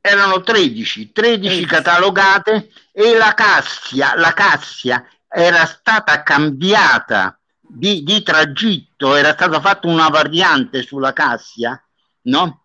[0.00, 1.66] Erano 13, 13, 13.
[1.66, 9.88] catalogate e la Cassia, la Cassia era stata cambiata di, di tragitto, era stata fatta
[9.88, 11.80] una variante sulla Cassia,
[12.22, 12.64] no?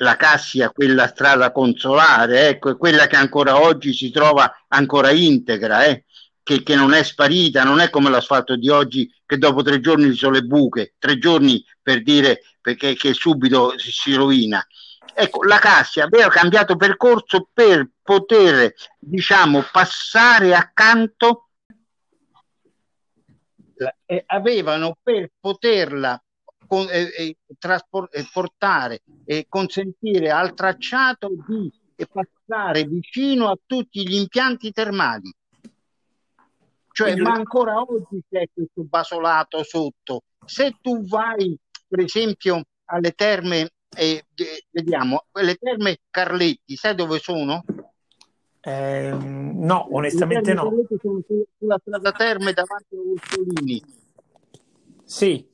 [0.00, 5.84] la Cassia, quella strada consolare, ecco, è quella che ancora oggi si trova ancora integra,
[5.84, 6.04] eh
[6.42, 10.10] che, che, non è sparita, non è come l'asfalto di oggi che dopo tre giorni
[10.12, 14.64] ci sono le buche, tre giorni per dire perché che subito si, si rovina.
[15.20, 21.48] Ecco, la Cassia aveva cambiato percorso per poter, diciamo, passare accanto,
[24.06, 26.22] eh, avevano per poterla
[26.66, 31.72] con, eh, eh, traspor- eh, portare e consentire al tracciato di
[32.12, 35.34] passare vicino a tutti gli impianti termali
[36.98, 40.22] cioè, ma ancora oggi c'è questo basolato sotto.
[40.44, 41.56] Se tu vai,
[41.86, 44.24] per esempio, alle terme, eh,
[44.70, 47.64] vediamo, le terme Carletti, sai dove sono?
[48.60, 50.70] Eh, no, onestamente no.
[51.00, 51.20] Sono
[51.58, 53.82] sulla strada Terme davanti a Ursolini.
[55.04, 55.46] Sì.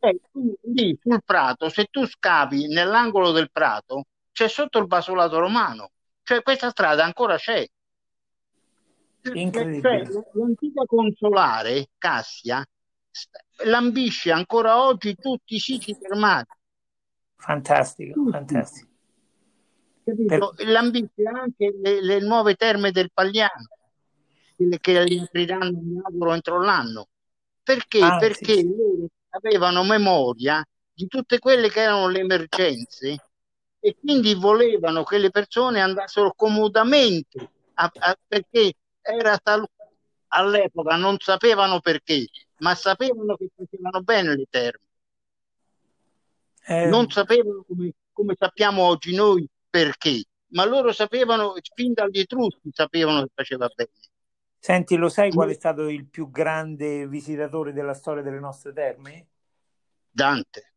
[0.00, 0.20] Eh,
[0.62, 5.90] lì sul prato, se tu scavi nell'angolo del prato, c'è sotto il basolato romano.
[6.22, 7.66] Cioè questa strada ancora c'è.
[9.20, 12.64] Cioè, l'antica consolare Cassia
[13.64, 16.46] lambisce ancora oggi tutti i siti termali.
[17.38, 18.32] Fantastico, tutti.
[18.32, 18.88] fantastico.
[20.04, 20.50] Per...
[20.66, 23.66] Lambisce anche le, le, nuove terme del Pagliano.
[24.80, 27.08] che li apriranno, mi auguro, entro l'anno.
[27.62, 28.00] Perché?
[28.02, 28.66] Ah, Perché sì, sì.
[28.76, 33.18] loro avevano memoria di tutte quelle che erano le emergenze
[33.80, 39.68] e quindi volevano che le persone andassero comodamente a- a- perché era tal-
[40.28, 42.26] all'epoca non sapevano perché,
[42.58, 44.85] ma sapevano che facevano bene le terme,
[46.68, 52.70] Eh, non sapevano come, come sappiamo oggi noi perché, ma loro sapevano fin dagli Etruschi
[52.72, 53.90] sapevano che faceva bene.
[54.58, 59.28] senti, lo sai qual è stato il più grande visitatore della storia delle nostre terme?
[60.10, 60.72] Dante,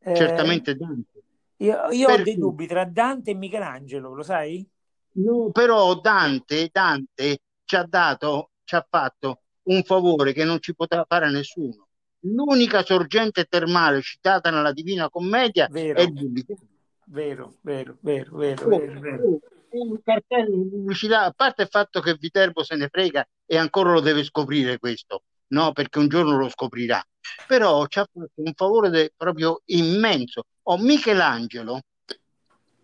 [0.00, 1.24] Eh, certamente Dante.
[1.58, 4.68] io, io ho dei dubbi tra Dante e Michelangelo, lo sai?
[5.16, 10.74] No, però Dante, Dante ci ha dato, ci ha fatto un favore che non ci
[10.74, 11.83] poteva fare nessuno.
[12.26, 16.60] L'unica sorgente termale citata nella Divina Commedia è Vero, il Bullicano.
[17.06, 19.22] vero, vero, vero, vero, Oh, vero, vero.
[19.24, 23.26] oh, è un cartello di pubblicità, a parte il fatto che Viterbo se ne frega
[23.44, 25.72] e ancora lo deve scoprire questo, no?
[25.72, 27.04] Perché un giorno lo scoprirà.
[27.46, 30.44] Però ci ha fatto un favore de- proprio immenso.
[30.62, 31.80] Oh, Michelangelo,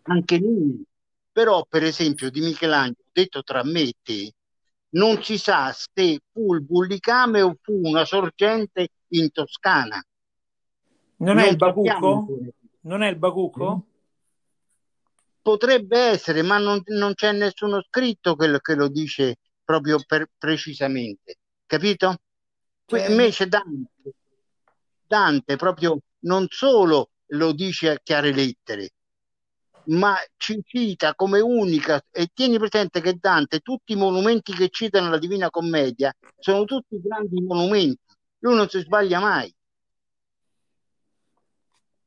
[0.02, 0.84] anche lui,
[1.32, 4.32] però per esempio di Michelangelo, detto tra me e te,
[4.90, 10.02] non si sa se fu il Bullicame o fu una sorgente in Toscana.
[11.18, 12.52] Non è Non il sappiamo Bacucco?
[12.82, 13.84] Non è il Bacucco?
[15.42, 20.30] Potrebbe essere, ma non, non c'è nessuno scritto che lo, che lo dice proprio per-
[20.36, 22.16] precisamente, capito?
[22.86, 24.14] Cioè, invece Dante,
[25.06, 28.90] Dante proprio non solo lo dice a chiare lettere,
[29.90, 35.00] ma ci cita come unica, e tieni presente che Dante, tutti i monumenti che cita
[35.00, 38.00] nella Divina Commedia, sono tutti grandi monumenti,
[38.40, 39.52] lui non si sbaglia mai.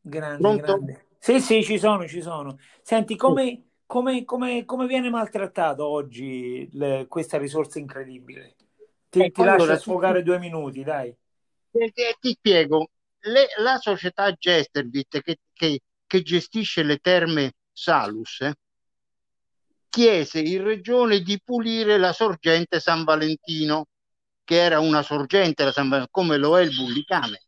[0.02, 0.56] grande, Pronto?
[0.56, 1.08] grande.
[1.20, 2.58] Sì, sì, ci sono, ci sono.
[2.82, 8.56] Senti, come, come, come, come viene maltrattato oggi le- questa risorsa incredibile?
[9.10, 11.16] Ti, ti Ecco, lascio allora ti, sfogare due minuti, dai.
[11.72, 12.90] ti- ti spiego,
[13.26, 18.40] Le- la società Gesterbit che, che- che gestisce le terme Salus
[19.94, 23.90] chiese in regione di pulire la sorgente San Valentino,
[24.44, 25.72] che era una sorgente,
[26.10, 27.44] come lo è il Bullicame.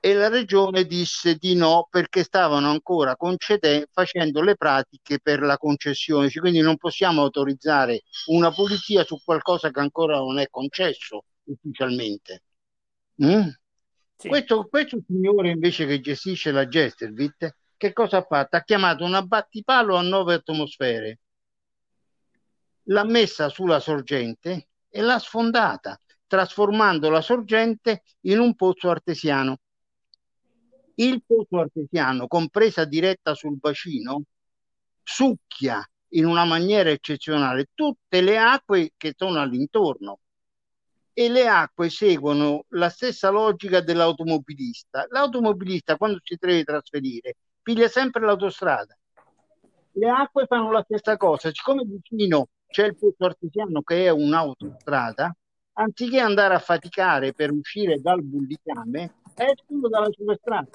[0.00, 5.58] E la regione disse di no perché stavano ancora concede- facendo le pratiche per la
[5.58, 12.44] concessione, quindi non possiamo autorizzare una pulizia su qualcosa che ancora non è concesso ufficialmente.
[13.22, 13.46] Mm?
[14.16, 14.28] Sì.
[14.28, 18.54] Questo, questo signore invece che gestisce la Gesterbit, che cosa ha fatto?
[18.54, 21.18] Ha chiamato un abbattipalo a nove atmosfere,
[22.84, 29.58] l'ha messa sulla sorgente e l'ha sfondata, trasformando la sorgente in un pozzo artesiano.
[30.94, 34.22] Il pozzo artesiano, con presa diretta sul bacino,
[35.02, 40.20] succhia in una maniera eccezionale tutte le acque che sono all'intorno
[41.12, 45.06] e le acque seguono la stessa logica dell'automobilista.
[45.10, 48.96] L'automobilista quando si deve trasferire piglia sempre l'autostrada.
[49.92, 55.34] Le acque fanno la stessa cosa, siccome vicino c'è il pozzo artesiano che è un'autostrada,
[55.74, 60.70] anziché andare a faticare per uscire dal bullicame, escono dalla sua strada.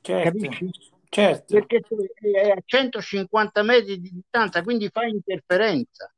[0.00, 0.70] Certo, Capisci?
[1.08, 1.54] certo.
[1.54, 1.82] Perché
[2.20, 6.12] è a 150 metri di distanza, quindi fa interferenza.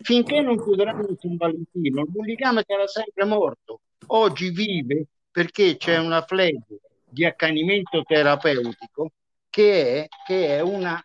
[0.00, 3.80] Finché non chiuderanno San Valentino, il bullicame sarà sempre morto.
[4.08, 6.78] Oggi vive perché c'è una flebo
[7.10, 9.10] di accanimento terapeutico
[9.48, 11.02] che è, che è una,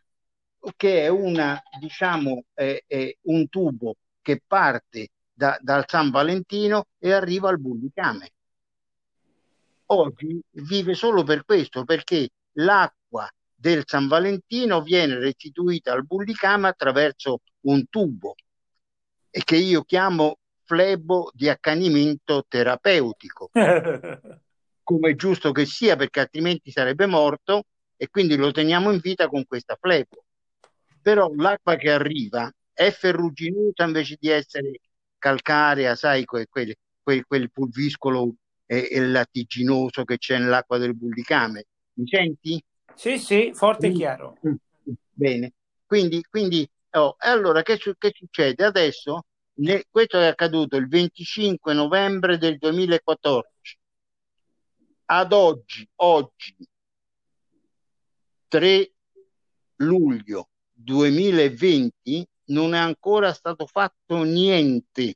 [0.75, 7.11] che è una, diciamo, è, è un tubo che parte da- dal San Valentino e
[7.11, 8.31] arriva al bullicame.
[9.87, 17.39] Oggi vive solo per questo, perché l'acqua del San Valentino viene restituita al bullicame attraverso
[17.61, 18.35] un tubo
[19.29, 23.49] che io chiamo flebo di accanimento terapeutico,
[24.83, 27.63] come è giusto che sia, perché altrimenti sarebbe morto
[27.95, 30.23] e quindi lo teniamo in vita con questa flebo.
[31.01, 34.79] Però l'acqua che arriva è ferruginosa invece di essere
[35.17, 41.65] calcarea, sai, que- quel, quel- quel pulviscolo e, e lattiginoso che c'è nell'acqua del bullicame.
[41.93, 42.63] Mi senti?
[42.95, 44.37] Sì, sì, forte e chiaro.
[45.11, 45.53] Bene,
[45.85, 49.25] quindi, quindi oh, allora che, che succede adesso?
[49.55, 53.77] Ne- questo è accaduto il 25 novembre del 2014.
[55.05, 56.55] Ad oggi, oggi,
[58.47, 58.91] 3
[59.77, 65.15] luglio 2020, non è ancora stato fatto niente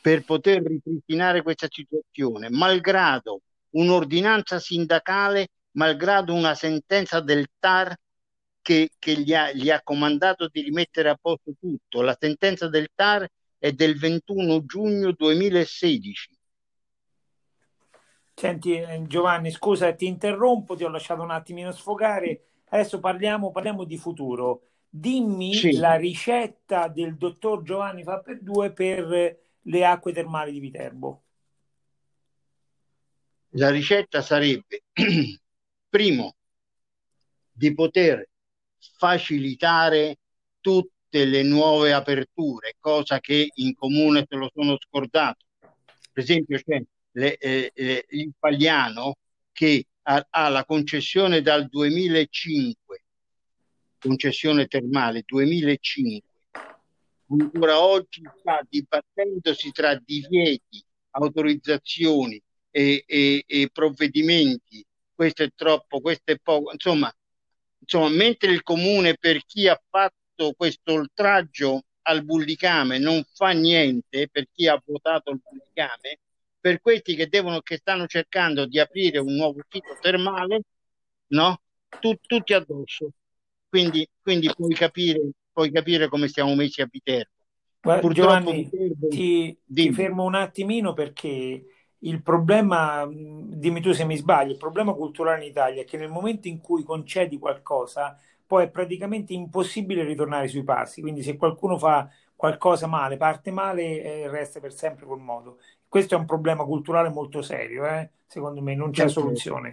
[0.00, 3.40] per poter ripristinare questa situazione, malgrado
[3.70, 7.94] un'ordinanza sindacale, malgrado una sentenza del TAR
[8.62, 12.02] che che, gli, ha, gli, ha, comandato di rimettere a posto tutto.
[12.02, 16.38] La sentenza del TAR è del 21 giugno 2016.
[18.40, 22.44] Senti eh, Giovanni, scusa, ti interrompo, ti ho lasciato un attimino sfogare.
[22.70, 24.62] Adesso parliamo, parliamo di futuro.
[24.88, 25.76] Dimmi sì.
[25.76, 31.22] la ricetta del dottor Giovanni fa per due per le acque termali di Viterbo.
[33.50, 34.84] La ricetta sarebbe,
[35.90, 36.34] primo,
[37.52, 38.26] di poter
[38.78, 40.16] facilitare
[40.60, 45.44] tutte le nuove aperture, cosa che in comune se lo sono scordato.
[45.58, 46.82] Per esempio c'è
[47.12, 49.16] le, eh, il Pagliano
[49.52, 53.02] che ha, ha la concessione dal 2005
[54.00, 56.28] concessione termale 2005,
[57.28, 62.40] ancora oggi sta dibattendosi tra divieti, autorizzazioni
[62.70, 64.84] e, e, e provvedimenti.
[65.14, 66.72] Questo è troppo, questo è poco.
[66.72, 67.14] Insomma,
[67.78, 74.28] insomma, mentre il comune per chi ha fatto questo oltraggio al bullicame non fa niente,
[74.28, 76.18] per chi ha votato il bullicame,
[76.60, 80.60] per questi che, devono, che stanno cercando di aprire un nuovo sito termale,
[81.28, 81.60] no?
[81.98, 83.10] Tut, tutti addosso.
[83.68, 87.30] Quindi, quindi puoi, capire, puoi capire come stiamo messi a Viterbo.
[87.80, 91.64] Guarda, Giovanni, Viterbo, ti, ti fermo un attimino perché
[91.98, 96.08] il problema, dimmi tu se mi sbaglio, il problema culturale in Italia è che nel
[96.08, 101.00] momento in cui concedi qualcosa, poi è praticamente impossibile ritornare sui passi.
[101.00, 105.58] Quindi se qualcuno fa qualcosa male, parte male, eh, resta per sempre quel modo.
[105.90, 108.10] Questo è un problema culturale molto serio, eh?
[108.28, 109.70] secondo me, non c'è soluzione.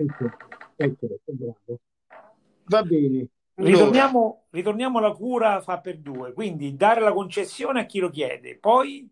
[2.63, 3.28] Va bene.
[3.53, 8.57] Ritorniamo, ritorniamo, alla cura fa per due, quindi dare la concessione a chi lo chiede,
[8.57, 9.07] poi...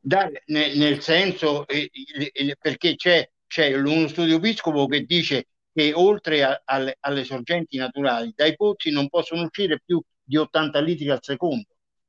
[0.00, 5.92] Dare, nel, nel senso, eh, eh, perché c'è, c'è, uno studio piscopo che dice che
[5.92, 11.10] oltre a, alle, alle, sorgenti naturali, dai pozzi non possono uscire più di 80 litri
[11.10, 11.66] al secondo,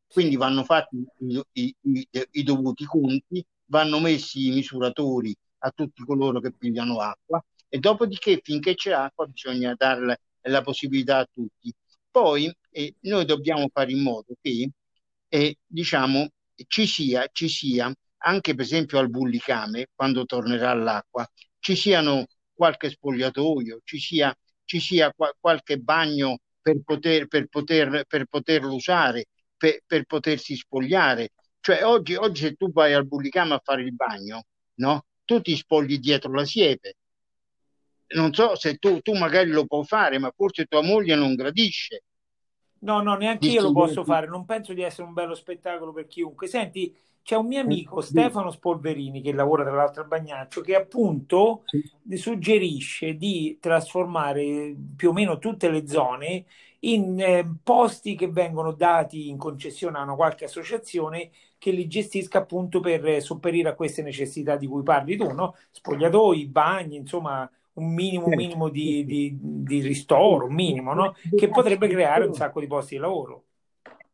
[0.07, 6.03] quindi vanno fatti i, i, i, i dovuti conti, vanno messi i misuratori a tutti
[6.03, 11.74] coloro che pigliano acqua e dopodiché finché c'è acqua bisogna darle la possibilità a tutti.
[12.09, 14.70] Poi eh, noi dobbiamo fare in modo che
[15.28, 16.30] eh, diciamo,
[16.68, 21.28] ci, sia, ci sia anche per esempio al bullicame, quando tornerà l'acqua,
[21.59, 28.05] ci siano qualche spogliatoio, ci sia, ci sia qua, qualche bagno per, poter, per, poter,
[28.07, 29.26] per poterlo usare,
[29.57, 31.30] per, per potersi spogliare.
[31.66, 34.43] Cioè oggi, oggi se tu vai al bullicame a fare il bagno,
[34.76, 35.05] no?
[35.26, 36.97] tu ti spogli dietro la siepe,
[38.09, 42.03] non so se tu, tu magari lo puoi fare, ma forse tua moglie non gradisce.
[42.82, 44.28] No, no, neanche io lo posso fare.
[44.28, 46.45] Non penso di essere un bello spettacolo per chiunque.
[46.45, 51.63] Senti, c'è un mio amico Stefano Spolverini che lavora tra l'altro a Bagnaccio che appunto
[51.66, 52.16] sì.
[52.16, 56.45] suggerisce di trasformare più o meno tutte le zone
[56.82, 61.32] in eh, posti che vengono dati in concessione a una qualche associazione
[61.66, 65.55] che li gestisca appunto per sopperire a queste necessità di cui parli tu, no?
[65.72, 71.16] Spogliatoi, bagni, insomma, un minimo, minimo di, di, di ristoro, un minimo, no?
[71.36, 73.45] che potrebbe creare un sacco di posti di lavoro.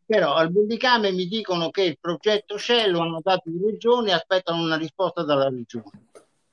[0.06, 4.14] Però al Bundicame mi dicono che il progetto c'è, lo hanno dato in regione e
[4.14, 6.08] aspettano una risposta dalla regione.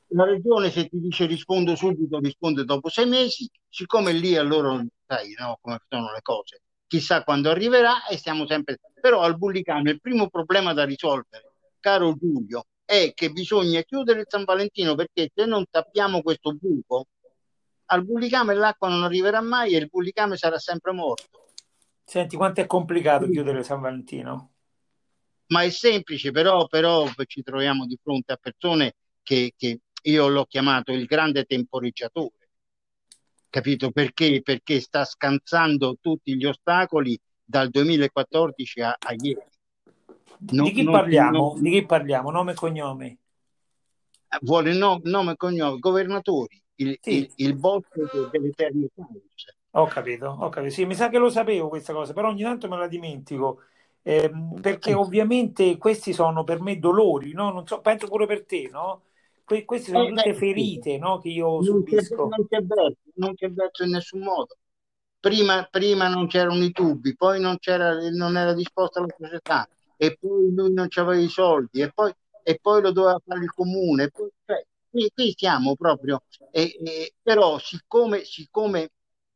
[0.08, 4.84] La regione se ti dice rispondo subito, risponde dopo sei mesi, siccome lì a loro
[5.06, 8.80] sai no, come sono le cose, chissà quando arriverà e stiamo sempre...
[9.00, 14.26] Però al Bullicano il primo problema da risolvere, caro Giulio, è che bisogna chiudere il
[14.28, 17.06] San Valentino perché se non tappiamo questo buco,
[17.90, 21.52] al bullicame l'acqua non arriverà mai e il bullicame sarà sempre morto.
[22.04, 23.32] Senti, quanto è complicato sì.
[23.32, 24.52] chiudere San Valentino?
[25.48, 30.44] Ma è semplice, però, però ci troviamo di fronte a persone che, che io l'ho
[30.46, 32.37] chiamato il grande temporeggiatore.
[33.50, 34.40] Capito perché?
[34.42, 39.40] Perché sta scansando tutti gli ostacoli dal 2014 a, a ieri.
[40.50, 41.54] No, di chi no, parliamo?
[41.54, 42.30] No, di chi parliamo?
[42.30, 43.18] Nome e cognome?
[44.42, 47.16] Vuole no, nome e cognome, governatori, il, sì.
[47.16, 47.84] il, il boss
[48.30, 48.90] delle terre
[49.70, 50.74] Ho capito, ho capito.
[50.74, 53.62] Sì, mi sa che lo sapevo questa cosa, però ogni tanto me la dimentico.
[54.02, 54.30] Eh,
[54.60, 57.50] perché ovviamente questi sono per me dolori, no?
[57.50, 59.02] Non so, penso pure per te, no?
[59.48, 61.18] Que- queste sono eh, tutte ferite no?
[61.18, 62.28] che io non subisco.
[62.28, 64.58] C'è, non c'è verso, non c'è verso in nessun modo.
[65.18, 70.18] Prima, prima non c'erano i tubi, poi non, c'era, non era disposta la società, e
[70.20, 74.10] poi lui non aveva i soldi e poi, e poi lo doveva fare il comune.
[74.10, 78.90] Poi, cioè, qui, qui, stiamo proprio, e, e, però siccome, siccome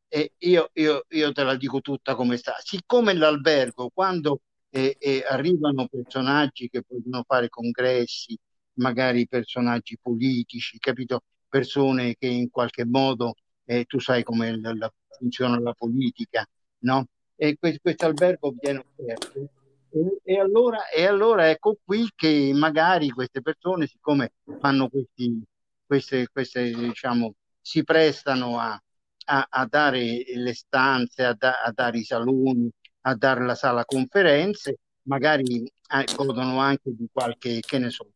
[0.08, 5.24] eh, io, io, io, te la dico tutta come sta, siccome l'albergo quando eh, eh,
[5.26, 8.38] arrivano personaggi che vogliono fare congressi,
[8.74, 11.22] magari personaggi politici, capito?
[11.48, 16.46] Persone che in qualche modo, eh, tu sai come la, la, funziona la politica,
[16.80, 17.06] no?
[17.36, 19.50] E questo albergo viene offerto.
[19.90, 25.42] E, e, allora, e allora ecco qui che magari queste persone, siccome fanno questi,
[25.84, 28.80] queste, queste diciamo, si prestano a,
[29.26, 32.70] a, a dare le stanze, a, da, a, dare i saloni,
[33.02, 38.08] a dare la sala conferenze, magari eh, godono anche di qualche, che ne so,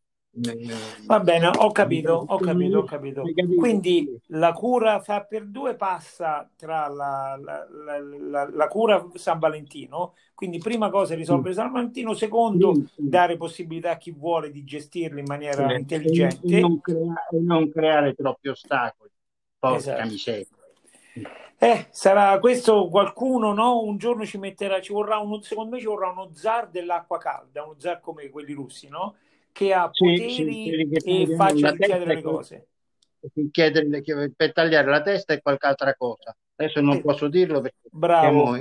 [1.07, 3.23] Va bene, ho capito, ho capito, ho capito.
[3.57, 7.67] Quindi la cura fa per due passa tra la, la,
[7.99, 13.97] la, la cura San Valentino, quindi prima cosa risolvere San Valentino, secondo dare possibilità a
[13.97, 16.59] chi vuole di gestirlo in maniera intelligente.
[16.59, 19.11] E non, crea- e non creare troppi ostacoli.
[19.59, 20.15] Porca esatto.
[21.59, 23.81] Eh, sarà questo qualcuno, no?
[23.83, 27.65] Un giorno ci metterà, ci vorrà uno, secondo me ci vorrà uno zar dell'acqua calda,
[27.65, 29.15] uno zar come quelli russi, no?
[29.57, 32.67] Che ha poteri sì, sì, e faccia chiedere le cose.
[33.51, 34.03] Chiedere,
[34.37, 36.37] per tagliare la testa e qualche altra cosa.
[36.57, 38.55] Adesso non eh, posso dirlo perché bravo,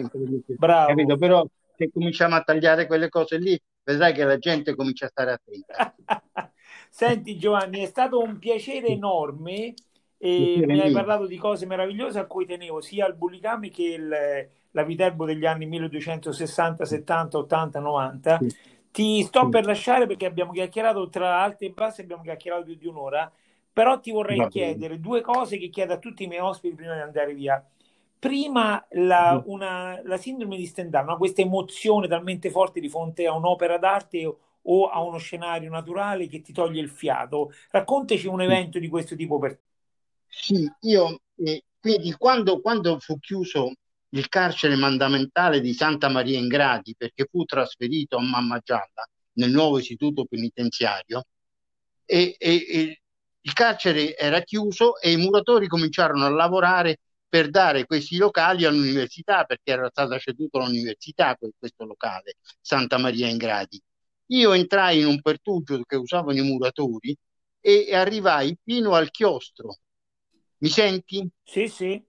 [0.58, 0.88] bravo.
[0.88, 1.18] Capito?
[1.18, 5.32] Però se cominciamo a tagliare quelle cose lì, vedrai che la gente comincia a stare
[5.34, 5.96] attenta.
[6.90, 9.74] Senti Giovanni, è stato un piacere enorme
[10.18, 14.50] e mi hai parlato di cose meravigliose a cui tenevo sia il Bullicami che il,
[14.72, 18.38] la Viterbo degli anni 1260, 70, 80, 90.
[18.40, 18.56] Sì.
[18.96, 22.88] Ti sto per lasciare perché abbiamo chiacchierato tra alti e bassi, abbiamo chiacchierato più di
[22.88, 23.30] un'ora,
[23.74, 27.02] però ti vorrei chiedere due cose che chiedo a tutti i miei ospiti prima di
[27.02, 27.62] andare via.
[28.18, 31.18] Prima la, una, la sindrome di Stendhal, no?
[31.18, 36.28] questa emozione talmente forte di fronte a un'opera d'arte o, o a uno scenario naturale
[36.28, 37.52] che ti toglie il fiato.
[37.72, 39.64] Raccontaci un evento di questo tipo per te.
[40.28, 43.74] Sì, io eh, quindi quando, quando fu chiuso
[44.16, 49.52] il carcere mandamentale di Santa Maria in Gradi perché fu trasferito a Mamma Gialla nel
[49.52, 51.26] nuovo istituto penitenziario
[52.06, 53.02] e, e, e,
[53.42, 59.44] il carcere era chiuso e i muratori cominciarono a lavorare per dare questi locali all'università
[59.44, 63.82] perché era stata ceduta all'università questo locale Santa Maria in Gradi.
[64.28, 67.16] Io entrai in un pertugio che usavano i muratori
[67.60, 69.78] e arrivai fino al chiostro
[70.60, 71.28] mi senti?
[71.44, 72.04] Sì, sì.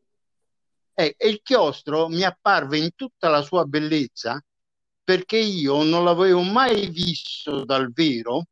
[0.98, 4.42] Eh, e il chiostro mi apparve in tutta la sua bellezza
[5.04, 8.46] perché io non l'avevo mai visto dal vero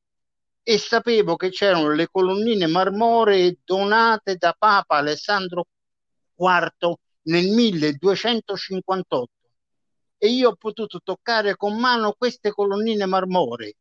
[0.63, 5.67] e sapevo che c'erano le colonnine marmoree donate da Papa Alessandro
[6.37, 9.31] IV nel 1258
[10.19, 13.75] e io ho potuto toccare con mano queste colonnine marmoree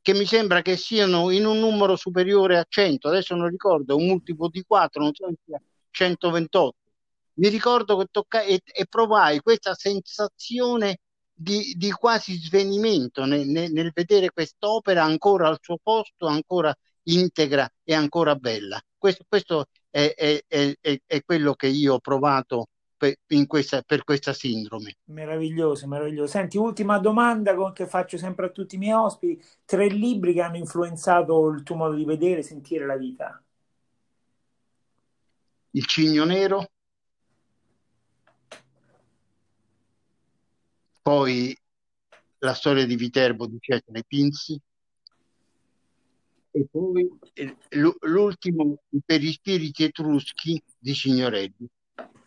[0.00, 4.06] che mi sembra che siano in un numero superiore a 100, adesso non ricordo, un
[4.06, 5.60] multiplo di 4, non so se sia
[5.90, 6.79] 128.
[7.40, 10.98] Mi ricordo che toccai e, e provai questa sensazione
[11.32, 16.74] di, di quasi svenimento nel, nel, nel vedere quest'opera ancora al suo posto, ancora
[17.04, 18.78] integra e ancora bella.
[18.96, 23.16] Questo, questo è, è, è, è, quello che io ho provato per,
[23.46, 24.98] questa, per questa sindrome.
[25.04, 26.30] Meraviglioso, meraviglioso.
[26.30, 29.42] Senti, ultima domanda che faccio sempre a tutti i miei ospiti.
[29.64, 33.42] Tre libri che hanno influenzato il tuo modo di vedere e sentire la vita.
[35.70, 36.66] Il Cigno Nero,
[41.00, 41.56] poi
[42.38, 44.60] la storia di Viterbo di Cesare Pinzi
[46.52, 47.08] e poi
[48.00, 51.68] l'ultimo per gli spiriti etruschi di Signorelli.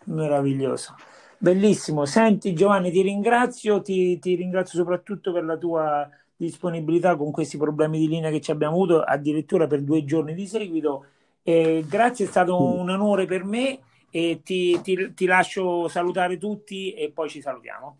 [0.05, 0.95] Meraviglioso.
[1.37, 2.05] Bellissimo.
[2.05, 7.99] Senti Giovanni, ti ringrazio, ti, ti, ringrazio soprattutto per la tua disponibilità con questi problemi
[7.99, 11.05] di linea che ci abbiamo avuto addirittura per due giorni di seguito.
[11.43, 16.93] Eh, grazie, è stato un onore per me e ti, ti, ti, lascio salutare tutti
[16.93, 17.97] e poi ci salutiamo.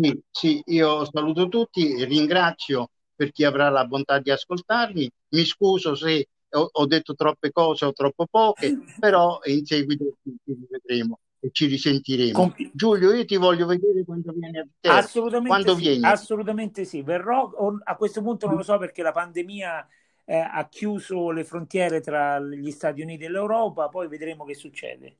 [0.00, 5.94] Sì, sì, io saluto tutti, ringrazio per chi avrà la bontà di ascoltarmi, mi scuso
[5.94, 11.50] se ho, ho detto troppe cose o troppo poche, però in seguito ci, rivedremo e
[11.52, 12.32] ci risentiremo.
[12.32, 14.98] Compi- Giulio, io ti voglio vedere quando vieni a Viterbo.
[14.98, 16.06] Assolutamente quando sì, vieni.
[16.06, 17.02] assolutamente sì.
[17.02, 17.50] Verrò,
[17.84, 19.86] a questo punto non lo so perché la pandemia
[20.24, 25.16] eh, ha chiuso le frontiere tra gli Stati Uniti e l'Europa, poi vedremo che succede.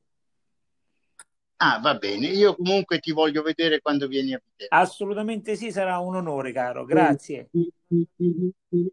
[1.63, 2.27] Ah, va bene.
[2.27, 4.75] Io comunque ti voglio vedere quando vieni a Viterbo.
[4.75, 6.85] Assolutamente sì, sarà un onore, caro.
[6.85, 7.49] Grazie.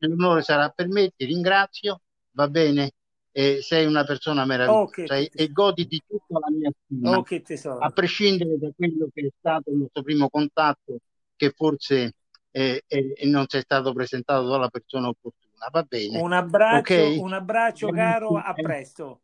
[0.01, 2.03] L'onore sarà per me, ti ringrazio
[2.39, 2.93] va bene?
[3.33, 7.43] E sei una persona meravigliosa sei, e godi di tutta la mia stima, okay,
[7.79, 10.99] a prescindere da quello che è stato il nostro primo contatto,
[11.37, 12.15] che forse
[12.51, 15.69] eh, eh, non sei stato presentato dalla persona opportuna.
[15.71, 16.21] Va bene.
[16.21, 17.19] Un abbraccio, okay?
[17.19, 19.21] un abbraccio caro, a presto.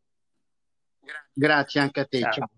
[1.32, 2.20] Grazie anche a te.
[2.20, 2.32] Ciao.
[2.32, 2.48] Ciao.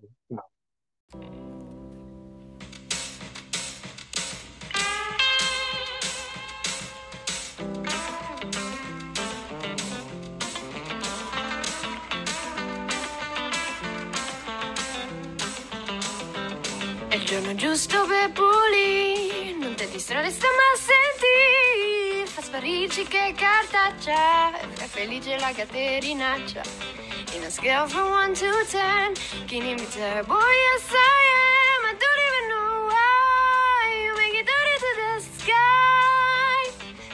[17.09, 23.33] È il giorno giusto per pulire, non ti distrarre sta ma senti, fa sparirci che
[23.37, 27.06] cartaccia, è felice la caterinaccia.
[27.37, 29.15] In a scale from 1 to 10,
[29.47, 30.41] can you be terrible?
[30.41, 36.63] Yes I am, I don't even know why you make it dirty to the sky.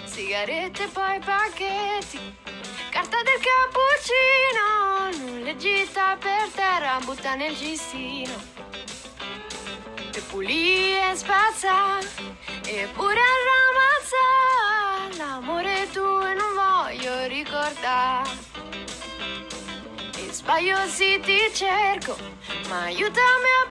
[0.04, 2.20] Sigarette poi pacchetti,
[2.92, 8.34] carta del cappuccino, nulla gita per terra, butta nel cestino
[10.14, 11.98] e pulì e spazza
[12.64, 18.51] e pure ramazza l'amore tuo e non voglio ricordare
[20.42, 22.16] sbaglio sì ti cerco
[22.68, 23.60] ma aiutami a